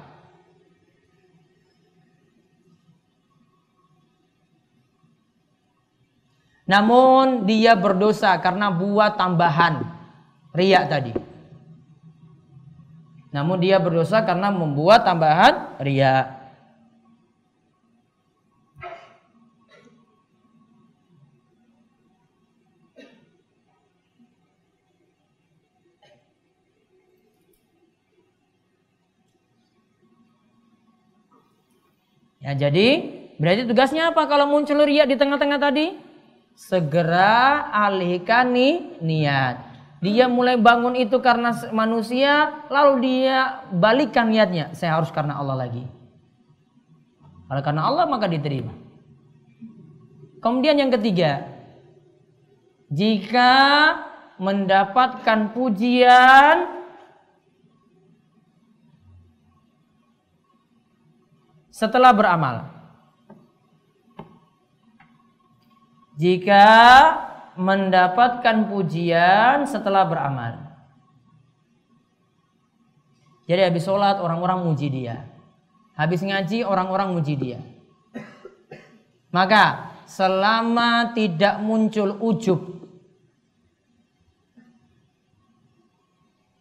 Namun 6.68 7.48
dia 7.48 7.72
berdosa 7.72 8.36
karena 8.44 8.68
buat 8.68 9.16
tambahan 9.16 9.88
riak 10.52 10.84
tadi. 10.92 11.16
Namun 13.32 13.56
dia 13.56 13.80
berdosa 13.80 14.20
karena 14.20 14.52
membuat 14.52 15.08
tambahan 15.08 15.80
riak. 15.80 16.36
Ya, 32.38 32.52
jadi 32.56 32.88
berarti 33.36 33.68
tugasnya 33.68 34.12
apa 34.12 34.24
kalau 34.24 34.48
muncul 34.48 34.84
riak 34.84 35.08
di 35.08 35.16
tengah-tengah 35.16 35.60
tadi? 35.60 36.07
Segera 36.58 37.70
alihkan 37.70 38.50
nih 38.50 38.98
niat. 38.98 39.62
Dia 40.02 40.26
mulai 40.26 40.58
bangun 40.58 40.98
itu 40.98 41.22
karena 41.22 41.54
manusia, 41.70 42.66
lalu 42.66 43.06
dia 43.06 43.62
balikan 43.70 44.26
niatnya. 44.26 44.74
Saya 44.74 44.98
harus 44.98 45.14
karena 45.14 45.38
Allah 45.38 45.54
lagi. 45.54 45.86
Kalau 47.46 47.62
karena 47.62 47.82
Allah 47.86 48.10
maka 48.10 48.26
diterima. 48.26 48.74
Kemudian 50.42 50.82
yang 50.82 50.90
ketiga, 50.98 51.46
jika 52.90 53.54
mendapatkan 54.38 55.54
pujian 55.54 56.78
setelah 61.70 62.10
beramal. 62.10 62.77
Jika 66.18 66.66
mendapatkan 67.54 68.66
pujian 68.66 69.70
setelah 69.70 70.02
beramal. 70.02 70.66
Jadi 73.46 73.62
habis 73.64 73.86
sholat 73.86 74.18
orang-orang 74.18 74.66
muji 74.66 74.90
dia. 74.90 75.30
Habis 75.94 76.26
ngaji 76.26 76.66
orang-orang 76.66 77.14
muji 77.14 77.34
dia. 77.38 77.58
Maka 79.30 79.94
selama 80.10 81.14
tidak 81.14 81.62
muncul 81.62 82.18
ujub. 82.18 82.60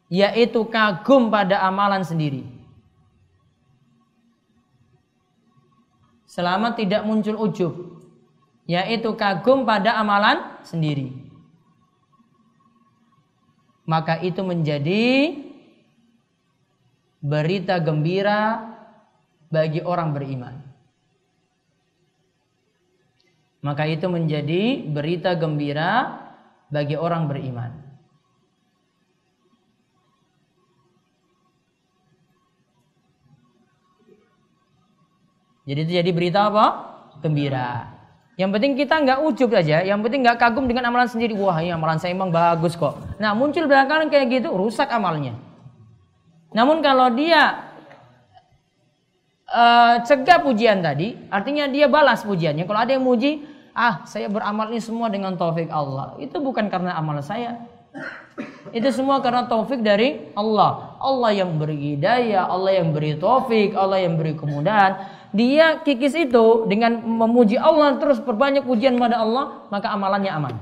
Yaitu 0.08 0.64
kagum 0.72 1.28
pada 1.28 1.66
amalan 1.66 2.06
sendiri 2.06 2.58
selama 6.38 6.78
tidak 6.78 7.02
muncul 7.02 7.34
ujub 7.50 7.74
yaitu 8.68 9.16
kagum 9.16 9.64
pada 9.64 9.96
amalan 9.96 10.60
sendiri 10.62 11.16
maka 13.88 14.20
itu 14.20 14.44
menjadi 14.44 15.34
berita 17.24 17.80
gembira 17.80 18.76
bagi 19.48 19.80
orang 19.80 20.12
beriman 20.12 20.56
maka 23.64 23.88
itu 23.88 24.06
menjadi 24.12 24.84
berita 24.86 25.34
gembira 25.40 26.20
bagi 26.68 27.00
orang 27.00 27.32
beriman 27.32 27.88
Jadi 35.68 35.84
itu 35.84 35.92
jadi 36.00 36.12
berita 36.16 36.48
apa? 36.48 36.66
Gembira. 37.20 37.97
Yang 38.38 38.50
penting 38.54 38.74
kita 38.78 38.96
nggak 39.02 39.20
ujub 39.26 39.50
saja, 39.50 39.82
yang 39.82 39.98
penting 40.06 40.22
nggak 40.22 40.38
kagum 40.38 40.70
dengan 40.70 40.86
amalan 40.94 41.10
sendiri. 41.10 41.34
Wah, 41.34 41.58
ini 41.58 41.74
amalan 41.74 41.98
saya 41.98 42.14
emang 42.14 42.30
bagus 42.30 42.78
kok. 42.78 42.94
Nah, 43.18 43.34
muncul 43.34 43.66
belakangan 43.66 44.14
kayak 44.14 44.30
gitu, 44.30 44.54
rusak 44.54 44.86
amalnya. 44.94 45.34
Namun 46.54 46.86
kalau 46.86 47.10
dia 47.18 47.66
uh, 49.50 50.06
cegah 50.06 50.46
pujian 50.46 50.86
tadi, 50.86 51.18
artinya 51.34 51.66
dia 51.66 51.90
balas 51.90 52.22
pujiannya. 52.22 52.70
Kalau 52.70 52.78
ada 52.78 52.94
yang 52.94 53.02
muji, 53.02 53.42
ah 53.74 54.06
saya 54.06 54.30
beramal 54.30 54.70
ini 54.70 54.86
semua 54.86 55.10
dengan 55.10 55.34
taufik 55.34 55.74
Allah. 55.74 56.14
Itu 56.22 56.38
bukan 56.38 56.70
karena 56.70 56.94
amal 56.94 57.18
saya. 57.26 57.58
Itu 58.70 58.94
semua 58.94 59.18
karena 59.26 59.50
taufik 59.50 59.82
dari 59.82 60.30
Allah. 60.38 60.94
Allah 61.02 61.34
yang 61.34 61.58
beri 61.58 61.98
hidayah, 61.98 62.46
Allah 62.46 62.86
yang 62.86 62.94
beri 62.94 63.18
taufik, 63.18 63.74
Allah 63.74 63.98
yang 64.06 64.14
beri 64.14 64.38
kemudahan 64.38 65.17
dia 65.38 65.78
kikis 65.86 66.18
itu 66.18 66.66
dengan 66.66 66.98
memuji 66.98 67.62
Allah 67.62 68.02
terus 68.02 68.18
perbanyak 68.18 68.66
pujian 68.66 68.98
pada 68.98 69.22
Allah, 69.22 69.70
maka 69.70 69.94
amalannya 69.94 70.34
aman. 70.34 70.56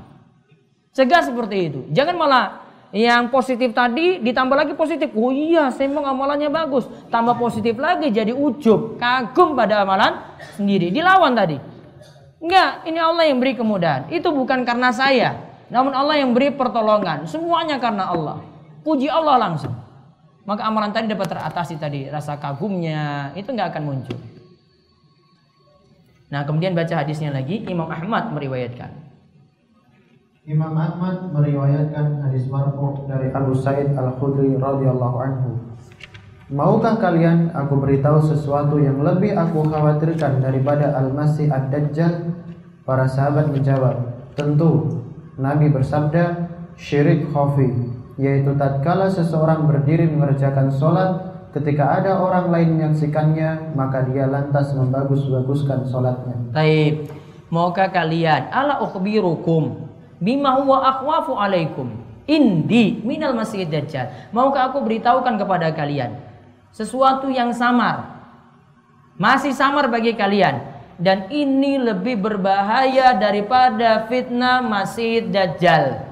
Cegah 0.92 1.32
seperti 1.32 1.72
itu. 1.72 1.80
Jangan 1.96 2.16
malah 2.20 2.46
yang 2.92 3.32
positif 3.32 3.72
tadi 3.72 4.20
ditambah 4.20 4.56
lagi 4.56 4.74
positif. 4.76 5.16
Oh 5.16 5.32
iya, 5.32 5.72
saya 5.72 5.88
amalannya 5.88 6.52
bagus. 6.52 6.92
Tambah 7.08 7.40
positif 7.40 7.80
lagi 7.80 8.12
jadi 8.12 8.36
ujub, 8.36 9.00
kagum 9.00 9.56
pada 9.56 9.88
amalan 9.88 10.20
sendiri. 10.60 10.92
Dilawan 10.92 11.32
tadi. 11.32 11.56
Enggak, 12.44 12.84
ini 12.84 13.00
Allah 13.00 13.24
yang 13.32 13.40
beri 13.40 13.56
kemudahan. 13.56 14.12
Itu 14.12 14.36
bukan 14.36 14.68
karena 14.68 14.92
saya, 14.92 15.40
namun 15.72 15.96
Allah 15.96 16.20
yang 16.20 16.36
beri 16.36 16.52
pertolongan. 16.52 17.24
Semuanya 17.32 17.80
karena 17.80 18.12
Allah. 18.12 18.44
Puji 18.84 19.08
Allah 19.08 19.40
langsung. 19.40 19.72
Maka 20.46 20.68
amalan 20.68 20.94
tadi 20.94 21.10
dapat 21.10 21.32
teratasi 21.32 21.80
tadi 21.82 22.06
rasa 22.06 22.38
kagumnya 22.38 23.34
itu 23.34 23.50
nggak 23.50 23.72
akan 23.72 23.84
muncul. 23.88 24.35
Nah, 26.34 26.42
kemudian 26.42 26.74
baca 26.74 27.06
hadisnya 27.06 27.30
lagi, 27.30 27.62
Imam 27.70 27.86
Ahmad 27.86 28.34
meriwayatkan. 28.34 29.06
Imam 30.46 30.78
Ahmad 30.78 31.34
meriwayatkan 31.34 32.22
hadis 32.22 32.46
marfu 32.50 33.06
dari 33.10 33.34
Abu 33.34 33.58
Sa'id 33.58 33.98
Al-Khudri 33.98 34.54
radhiyallahu 34.58 35.18
anhu. 35.18 35.50
Maukah 36.54 37.02
kalian 37.02 37.50
aku 37.58 37.82
beritahu 37.82 38.22
sesuatu 38.22 38.78
yang 38.78 39.02
lebih 39.02 39.34
aku 39.34 39.66
khawatirkan 39.66 40.46
daripada 40.46 40.94
Al-Masih 41.02 41.50
Ad-Dajjal? 41.50 42.38
Para 42.86 43.10
sahabat 43.10 43.50
menjawab, 43.50 44.30
tentu. 44.38 45.02
Nabi 45.42 45.74
bersabda, 45.74 46.46
syirik 46.78 47.34
khafi, 47.34 47.90
yaitu 48.22 48.54
tatkala 48.54 49.10
seseorang 49.10 49.66
berdiri 49.66 50.06
mengerjakan 50.06 50.70
solat 50.70 51.35
Ketika 51.56 52.04
ada 52.04 52.20
orang 52.20 52.52
lain 52.52 52.76
menyaksikannya, 52.76 53.80
maka 53.80 54.04
dia 54.12 54.28
lantas 54.28 54.76
membagus-baguskan 54.76 55.88
sholatnya. 55.88 56.36
Taib. 56.52 57.08
Maukah 57.48 57.88
kalian 57.88 58.52
ala 58.52 58.84
ukhbirukum 58.84 59.88
bima 60.20 60.60
huwa 60.60 60.84
akhwafu 60.84 61.40
alaikum 61.40 61.96
indi 62.28 63.00
minal 63.06 63.32
masih 63.32 63.64
dajjal. 63.64 64.12
Maukah 64.36 64.74
aku 64.74 64.84
beritahukan 64.84 65.40
kepada 65.40 65.72
kalian 65.72 66.26
sesuatu 66.76 67.32
yang 67.32 67.56
samar 67.56 68.20
masih 69.16 69.56
samar 69.56 69.88
bagi 69.88 70.12
kalian 70.12 70.60
dan 71.00 71.32
ini 71.32 71.80
lebih 71.80 72.20
berbahaya 72.20 73.16
daripada 73.16 74.04
fitnah 74.12 74.60
masih 74.60 75.24
dajjal 75.32 76.04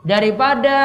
daripada 0.00 0.76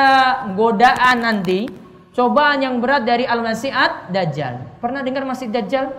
godaan 0.51 1.23
nanti 1.23 1.71
Cobaan 2.17 2.65
yang 2.65 2.81
berat 2.81 3.05
dari 3.05 3.29
Al-Masihat 3.29 4.09
Dajjal. 4.09 4.81
Pernah 4.81 5.05
dengar 5.05 5.21
Masih 5.21 5.53
Dajjal? 5.53 5.93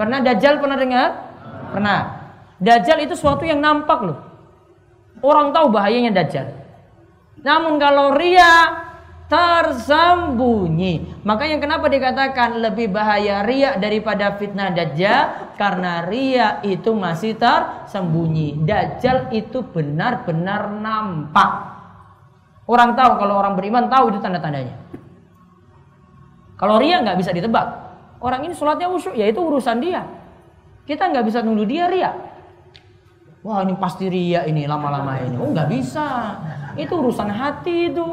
Pernah 0.00 0.24
Dajjal 0.24 0.56
pernah 0.56 0.80
dengar? 0.80 1.08
Pernah. 1.68 2.00
Dajjal 2.56 3.04
itu 3.04 3.12
suatu 3.12 3.44
yang 3.44 3.60
nampak 3.60 4.00
loh. 4.08 4.18
Orang 5.20 5.52
tahu 5.52 5.68
bahayanya 5.68 6.16
Dajjal. 6.16 6.48
Namun 7.44 7.76
kalau 7.76 8.16
ria 8.16 8.88
tersembunyi. 9.28 11.20
Makanya 11.28 11.60
kenapa 11.60 11.92
dikatakan 11.92 12.64
lebih 12.64 12.88
bahaya 12.88 13.44
ria 13.44 13.76
daripada 13.76 14.40
fitnah 14.40 14.72
dajjal? 14.72 15.52
Karena 15.60 16.08
ria 16.08 16.64
itu 16.64 16.96
masih 16.96 17.36
tersembunyi. 17.36 18.64
Dajjal 18.64 19.28
itu 19.36 19.60
benar-benar 19.60 20.72
nampak. 20.72 21.76
Orang 22.64 22.96
tahu 22.96 23.20
kalau 23.20 23.36
orang 23.36 23.52
beriman 23.60 23.92
tahu 23.92 24.16
itu 24.16 24.18
tanda-tandanya. 24.24 24.88
Kalau 26.58 26.82
ria 26.82 26.98
nggak 26.98 27.16
bisa 27.22 27.30
ditebak. 27.30 27.66
Orang 28.18 28.42
ini 28.42 28.52
sholatnya 28.52 28.90
usyuk, 28.90 29.14
ya 29.14 29.30
itu 29.30 29.38
urusan 29.38 29.78
dia. 29.78 30.02
Kita 30.82 31.06
nggak 31.06 31.24
bisa 31.30 31.38
nuduh 31.46 31.62
dia 31.62 31.86
ria. 31.86 32.10
Wah 33.46 33.62
ini 33.62 33.78
pasti 33.78 34.10
ria 34.10 34.42
ini 34.50 34.66
lama-lama 34.66 35.22
ini. 35.22 35.38
Oh 35.38 35.54
nggak 35.54 35.70
bisa. 35.70 36.34
Itu 36.74 36.98
urusan 36.98 37.30
hati 37.30 37.94
itu. 37.94 38.06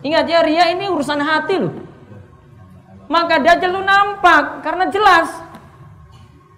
Ingat 0.00 0.24
ya 0.24 0.40
ria 0.40 0.72
ini 0.72 0.88
urusan 0.88 1.20
hati 1.20 1.54
loh. 1.60 1.74
Maka 3.12 3.36
dajjal 3.38 3.70
lu 3.70 3.84
nampak 3.84 4.64
karena 4.64 4.88
jelas. 4.88 5.28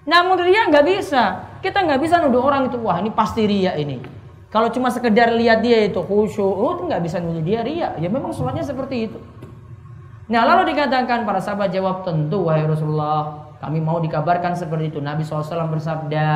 Namun 0.06 0.38
ria 0.38 0.70
nggak 0.70 0.86
bisa. 0.86 1.42
Kita 1.58 1.82
nggak 1.82 1.98
bisa 1.98 2.22
nuduh 2.22 2.46
orang 2.46 2.70
itu 2.70 2.78
wah 2.78 3.02
ini 3.02 3.10
pasti 3.10 3.42
ria 3.50 3.74
ini. 3.74 3.98
Kalau 4.48 4.70
cuma 4.70 4.88
sekedar 4.88 5.34
lihat 5.34 5.60
dia 5.60 5.84
itu 5.84 6.00
khusyuk, 6.00 6.40
oh 6.46 6.86
nggak 6.86 7.02
bisa 7.02 7.18
nuduh 7.18 7.42
dia 7.42 7.66
ria. 7.66 7.98
Ya 7.98 8.06
memang 8.06 8.30
sholatnya 8.30 8.62
seperti 8.62 9.10
itu. 9.10 9.18
Nah 10.28 10.44
lalu 10.44 10.76
dikatakan 10.76 11.24
para 11.24 11.40
sahabat 11.40 11.72
jawab 11.72 12.04
tentu 12.04 12.44
wahai 12.44 12.68
Rasulullah 12.68 13.48
kami 13.64 13.80
mau 13.80 13.98
dikabarkan 13.98 14.54
seperti 14.54 14.92
itu. 14.92 15.00
Nabi 15.00 15.24
SAW 15.24 15.72
bersabda 15.72 16.28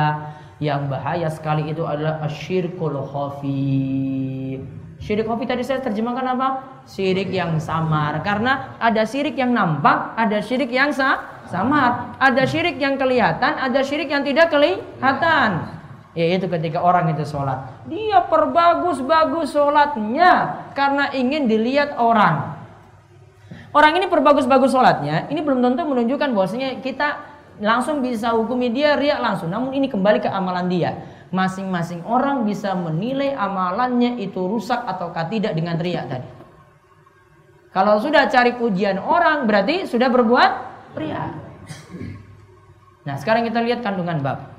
yang 0.57 0.89
bahaya 0.89 1.29
sekali 1.29 1.69
itu 1.69 1.85
adalah 1.85 2.19
asyirkul 2.25 2.99
khafi. 3.05 4.59
Syirik 4.97 5.27
khafi 5.27 5.43
tadi 5.43 5.63
saya 5.67 5.83
terjemahkan 5.83 6.25
apa? 6.35 6.47
Syirik 6.87 7.29
yang 7.29 7.59
samar. 7.59 8.23
Karena 8.23 8.79
ada 8.79 9.03
syirik 9.03 9.35
yang 9.35 9.51
nampak, 9.51 10.15
ada 10.15 10.39
syirik 10.39 10.71
yang 10.71 10.95
sa 10.95 11.43
samar. 11.51 12.15
Ada 12.17 12.47
syirik 12.47 12.79
yang 12.79 12.95
kelihatan, 12.95 13.59
ada 13.59 13.83
syirik 13.83 14.07
yang 14.07 14.23
tidak 14.23 14.47
kelihatan. 14.49 15.69
Yaitu 16.15 16.45
ketika 16.45 16.79
orang 16.79 17.11
itu 17.11 17.25
sholat. 17.25 17.83
Dia 17.89 18.23
perbagus-bagus 18.25 19.51
sholatnya 19.51 20.31
karena 20.71 21.11
ingin 21.11 21.51
dilihat 21.51 21.99
orang. 21.99 22.62
Orang 23.73 23.97
ini 23.97 24.05
perbagus-bagus 24.05 24.69
sholatnya, 24.69 25.25
ini 25.33 25.41
belum 25.41 25.65
tentu 25.65 25.81
menunjukkan 25.81 26.29
bahwasanya 26.37 26.77
kita 26.85 27.25
langsung 27.57 28.05
bisa 28.05 28.29
hukumi 28.37 28.69
dia 28.69 28.93
riak 28.93 29.17
langsung. 29.17 29.49
Namun 29.49 29.73
ini 29.73 29.89
kembali 29.89 30.21
ke 30.21 30.29
amalan 30.29 30.69
dia. 30.69 31.09
Masing-masing 31.33 32.05
orang 32.05 32.45
bisa 32.45 32.77
menilai 32.77 33.33
amalannya 33.33 34.21
itu 34.21 34.45
rusak 34.45 34.77
ataukah 34.77 35.25
tidak 35.25 35.57
dengan 35.57 35.81
riak 35.81 36.05
tadi. 36.05 36.29
Kalau 37.73 37.97
sudah 37.97 38.29
cari 38.29 38.53
pujian 38.53 39.01
orang 39.01 39.49
berarti 39.49 39.89
sudah 39.89 40.05
berbuat 40.13 40.51
riak. 40.93 41.31
Nah 43.09 43.17
sekarang 43.17 43.49
kita 43.49 43.57
lihat 43.65 43.81
kandungan 43.81 44.21
bab. 44.21 44.53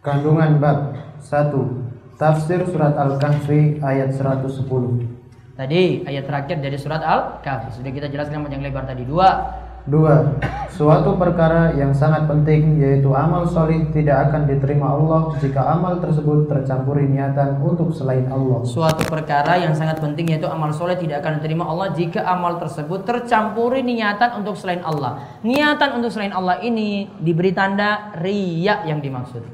Kandungan 0.00 0.56
bab 0.56 0.96
1. 1.20 2.16
Tafsir 2.16 2.64
surat 2.64 2.96
Al-Kahfi 2.96 3.84
ayat 3.84 4.16
110. 4.16 5.15
Tadi 5.56 6.04
ayat 6.04 6.28
terakhir 6.28 6.60
dari 6.60 6.76
surat 6.76 7.00
Al-Kahfi 7.00 7.80
sudah 7.80 7.88
kita 7.88 8.12
jelaskan 8.12 8.44
panjang 8.44 8.60
lebar 8.60 8.84
tadi. 8.84 9.08
Dua, 9.08 9.28
Dua, 9.86 10.34
suatu 10.66 11.14
perkara 11.14 11.70
yang 11.78 11.94
sangat 11.94 12.26
penting 12.26 12.74
yaitu 12.82 13.06
amal 13.14 13.46
solih 13.46 13.86
tidak 13.94 14.28
akan 14.28 14.50
diterima 14.50 14.98
Allah 14.98 15.30
jika 15.38 15.62
amal 15.62 16.02
tersebut 16.02 16.50
tercampuri 16.50 17.06
niatan 17.06 17.62
untuk 17.62 17.94
selain 17.94 18.26
Allah. 18.26 18.66
suatu 18.66 19.06
perkara 19.06 19.62
yang 19.62 19.78
sangat 19.78 20.02
penting 20.02 20.34
yaitu 20.34 20.50
amal 20.50 20.74
soleh 20.74 20.98
tidak 20.98 21.22
akan 21.22 21.38
diterima 21.38 21.70
Allah 21.70 21.94
jika 21.94 22.18
amal 22.26 22.58
tersebut 22.58 23.06
tercampuri 23.06 23.86
niatan 23.86 24.42
untuk 24.42 24.58
selain 24.58 24.82
Allah. 24.82 25.22
Niatan 25.46 26.02
untuk 26.02 26.10
selain 26.10 26.34
Allah 26.34 26.58
ini 26.66 27.06
diberi 27.22 27.54
tanda 27.54 28.10
riya 28.18 28.82
yang 28.90 28.98
dimaksud. 28.98 29.46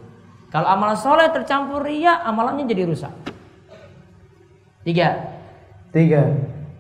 Kalau 0.49 0.65
amal 0.65 0.97
soleh 0.97 1.29
tercampur 1.29 1.85
riya, 1.85 2.25
amalannya 2.25 2.65
jadi 2.65 2.89
rusak. 2.89 3.13
Tiga, 4.81 5.32
Tiga, 5.93 6.25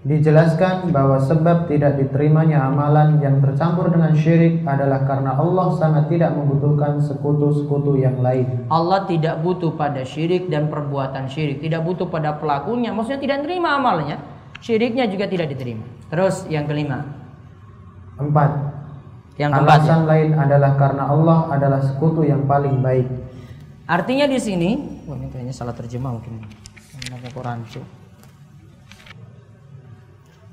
dijelaskan 0.08 0.88
bahwa 0.88 1.20
sebab 1.20 1.68
tidak 1.68 2.00
diterimanya 2.00 2.64
amalan 2.64 3.20
yang 3.20 3.44
tercampur 3.44 3.92
dengan 3.92 4.16
syirik 4.16 4.64
adalah 4.64 5.04
karena 5.04 5.36
Allah 5.36 5.68
sangat 5.76 6.08
tidak 6.08 6.32
membutuhkan 6.32 6.96
sekutu-sekutu 6.96 8.00
yang 8.00 8.18
lain. 8.24 8.66
Allah 8.72 9.04
tidak 9.04 9.44
butuh 9.44 9.76
pada 9.76 10.00
syirik 10.02 10.48
dan 10.48 10.72
perbuatan 10.72 11.28
syirik, 11.28 11.60
tidak 11.60 11.84
butuh 11.84 12.08
pada 12.08 12.40
pelakunya, 12.40 12.90
maksudnya 12.90 13.20
tidak 13.20 13.44
terima 13.44 13.76
amalnya. 13.76 14.16
Syiriknya 14.64 15.04
juga 15.12 15.28
tidak 15.28 15.52
diterima. 15.52 15.84
Terus 16.08 16.46
yang 16.48 16.64
kelima, 16.64 17.02
Empat, 18.16 18.50
yang 19.36 19.52
keempat. 19.52 19.76
ya. 19.76 19.76
alasan 19.76 20.00
lain 20.08 20.30
adalah 20.38 20.72
karena 20.80 21.04
Allah 21.10 21.38
adalah 21.52 21.80
sekutu 21.84 22.24
yang 22.24 22.48
paling 22.48 22.80
baik. 22.80 23.06
Artinya 23.84 24.24
di 24.24 24.38
sini, 24.40 25.02
wah 25.04 25.20
ini 25.20 25.28
kayaknya 25.28 25.52
salah 25.52 25.76
terjemah 25.76 26.16
mungkin. 26.16 26.48
Quran 27.34 27.60
tuh. 27.68 28.01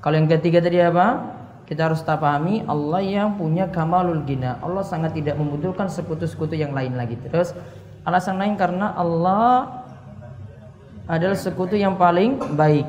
Kalau 0.00 0.16
yang 0.16 0.28
ketiga 0.32 0.64
tadi 0.64 0.80
apa? 0.80 1.36
Kita 1.68 1.86
harus 1.86 2.02
tak 2.02 2.18
pahami 2.24 2.66
Allah 2.66 2.98
yang 3.04 3.38
punya 3.38 3.70
kamalul 3.70 4.26
gina. 4.26 4.58
Allah 4.58 4.82
sangat 4.82 5.14
tidak 5.14 5.38
membutuhkan 5.38 5.86
sekutu-sekutu 5.86 6.58
yang 6.58 6.74
lain 6.74 6.98
lagi. 6.98 7.14
Terus 7.20 7.54
alasan 8.02 8.40
lain 8.40 8.58
karena 8.58 8.90
Allah 8.96 9.86
adalah 11.06 11.38
sekutu 11.38 11.78
yang 11.78 11.94
paling 11.94 12.42
baik. 12.58 12.88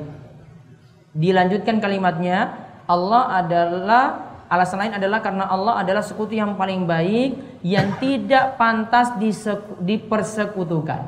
Dilanjutkan 1.13 1.77
kalimatnya, 1.83 2.57
Allah 2.89 3.43
adalah 3.43 4.03
alasan 4.49 4.81
lain 4.81 4.97
adalah 4.97 5.19
karena 5.21 5.45
Allah 5.45 5.83
adalah 5.83 6.01
sekutu 6.01 6.33
yang 6.33 6.57
paling 6.57 6.87
baik 6.89 7.37
yang 7.61 8.01
tidak 8.01 8.57
pantas 8.57 9.13
dipersekutukan. 9.83 11.05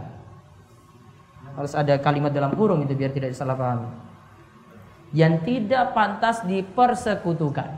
Harus 1.57 1.73
ada 1.73 1.97
kalimat 1.97 2.29
dalam 2.29 2.53
kurung 2.53 2.85
itu 2.85 2.93
biar 2.93 3.09
tidak 3.09 3.33
disalah 3.33 3.57
pahami 3.57 4.12
yang 5.13 5.45
tidak 5.45 5.93
pantas 5.93 6.41
dipersekutukan. 6.43 7.69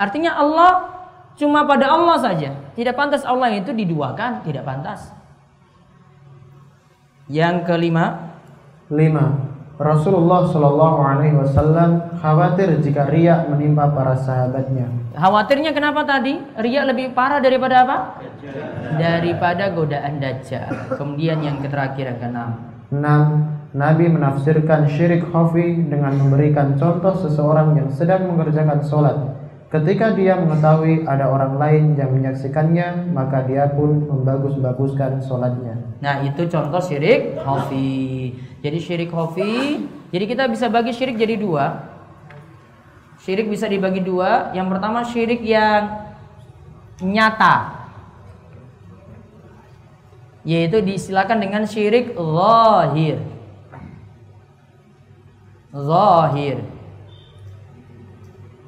Artinya 0.00 0.40
Allah 0.40 0.72
cuma 1.36 1.68
pada 1.68 1.92
Allah 1.92 2.16
saja. 2.18 2.50
Tidak 2.74 2.96
pantas 2.96 3.22
Allah 3.22 3.52
itu 3.54 3.70
diduakan, 3.70 4.42
tidak 4.42 4.66
pantas. 4.66 5.12
Yang 7.30 7.64
kelima, 7.68 8.34
Lima, 8.92 9.54
Rasulullah 9.80 10.44
Shallallahu 10.44 10.98
Alaihi 11.00 11.36
Wasallam 11.40 12.20
khawatir 12.20 12.78
jika 12.84 13.08
riak 13.08 13.48
menimpa 13.48 13.88
para 13.90 14.12
sahabatnya. 14.12 14.86
khawatirnya 15.16 15.72
kenapa 15.72 16.04
tadi? 16.04 16.36
Riya 16.58 16.84
lebih 16.84 17.16
parah 17.16 17.40
daripada 17.40 17.86
apa? 17.86 17.96
Daripada 19.00 19.72
godaan 19.72 20.20
dajjal. 20.20 20.94
Kemudian 20.94 21.40
yang 21.40 21.58
terakhir 21.64 22.12
yang 22.12 22.18
keenam. 22.20 22.50
Enam, 22.92 23.24
Nabi 23.74 24.06
menafsirkan 24.06 24.86
syirik 24.86 25.26
khafi 25.34 25.90
dengan 25.90 26.14
memberikan 26.14 26.78
contoh 26.78 27.10
seseorang 27.18 27.74
yang 27.74 27.90
sedang 27.90 28.30
mengerjakan 28.30 28.86
sholat. 28.86 29.18
Ketika 29.66 30.14
dia 30.14 30.38
mengetahui 30.38 31.02
ada 31.02 31.26
orang 31.26 31.58
lain 31.58 31.98
yang 31.98 32.14
menyaksikannya, 32.14 33.10
maka 33.10 33.42
dia 33.42 33.66
pun 33.74 34.06
membagus-baguskan 34.06 35.18
sholatnya. 35.26 35.98
Nah 35.98 36.22
itu 36.22 36.46
contoh 36.46 36.78
syirik 36.78 37.34
khafi. 37.42 38.30
Jadi 38.62 38.78
syirik 38.78 39.10
khafi, 39.10 39.82
jadi 40.14 40.24
kita 40.30 40.46
bisa 40.46 40.70
bagi 40.70 40.94
syirik 40.94 41.18
jadi 41.18 41.34
dua. 41.34 41.90
Syirik 43.26 43.50
bisa 43.50 43.66
dibagi 43.66 43.98
dua. 43.98 44.54
Yang 44.54 44.68
pertama 44.70 45.02
syirik 45.02 45.42
yang 45.42 46.14
nyata. 47.02 47.82
Yaitu 50.46 50.78
disilakan 50.78 51.42
dengan 51.42 51.66
syirik 51.66 52.14
zahir. 52.14 53.33
Zahir. 55.74 56.62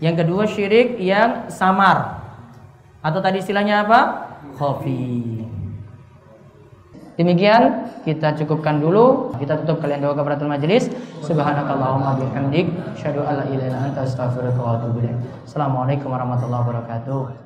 Yang 0.03 0.15
kedua 0.27 0.43
syirik 0.51 0.99
yang 0.99 1.47
samar. 1.47 2.19
Atau 3.01 3.23
tadi 3.23 3.39
istilahnya 3.39 3.87
apa? 3.87 4.01
Khafi. 4.59 5.47
Demikian 7.17 7.89
kita 8.05 8.37
cukupkan 8.37 8.83
dulu. 8.83 9.33
Kita 9.41 9.57
tutup 9.65 9.81
kalian 9.81 10.05
doa 10.05 10.13
kafaratul 10.13 10.53
majelis. 10.53 10.93
Subhanakallahumma 11.25 12.21
bihamdik, 12.21 12.69
syadu 12.99 13.25
alla 13.25 13.49
ilaha 13.49 13.73
illa 13.73 13.79
anta 13.89 14.05
astaghfiruka 14.05 14.61
wa 14.61 14.77
atubu 14.77 15.01
ilaik. 15.01 15.17
Assalamualaikum 15.49 16.13
warahmatullahi 16.13 16.63
wabarakatuh. 16.69 17.46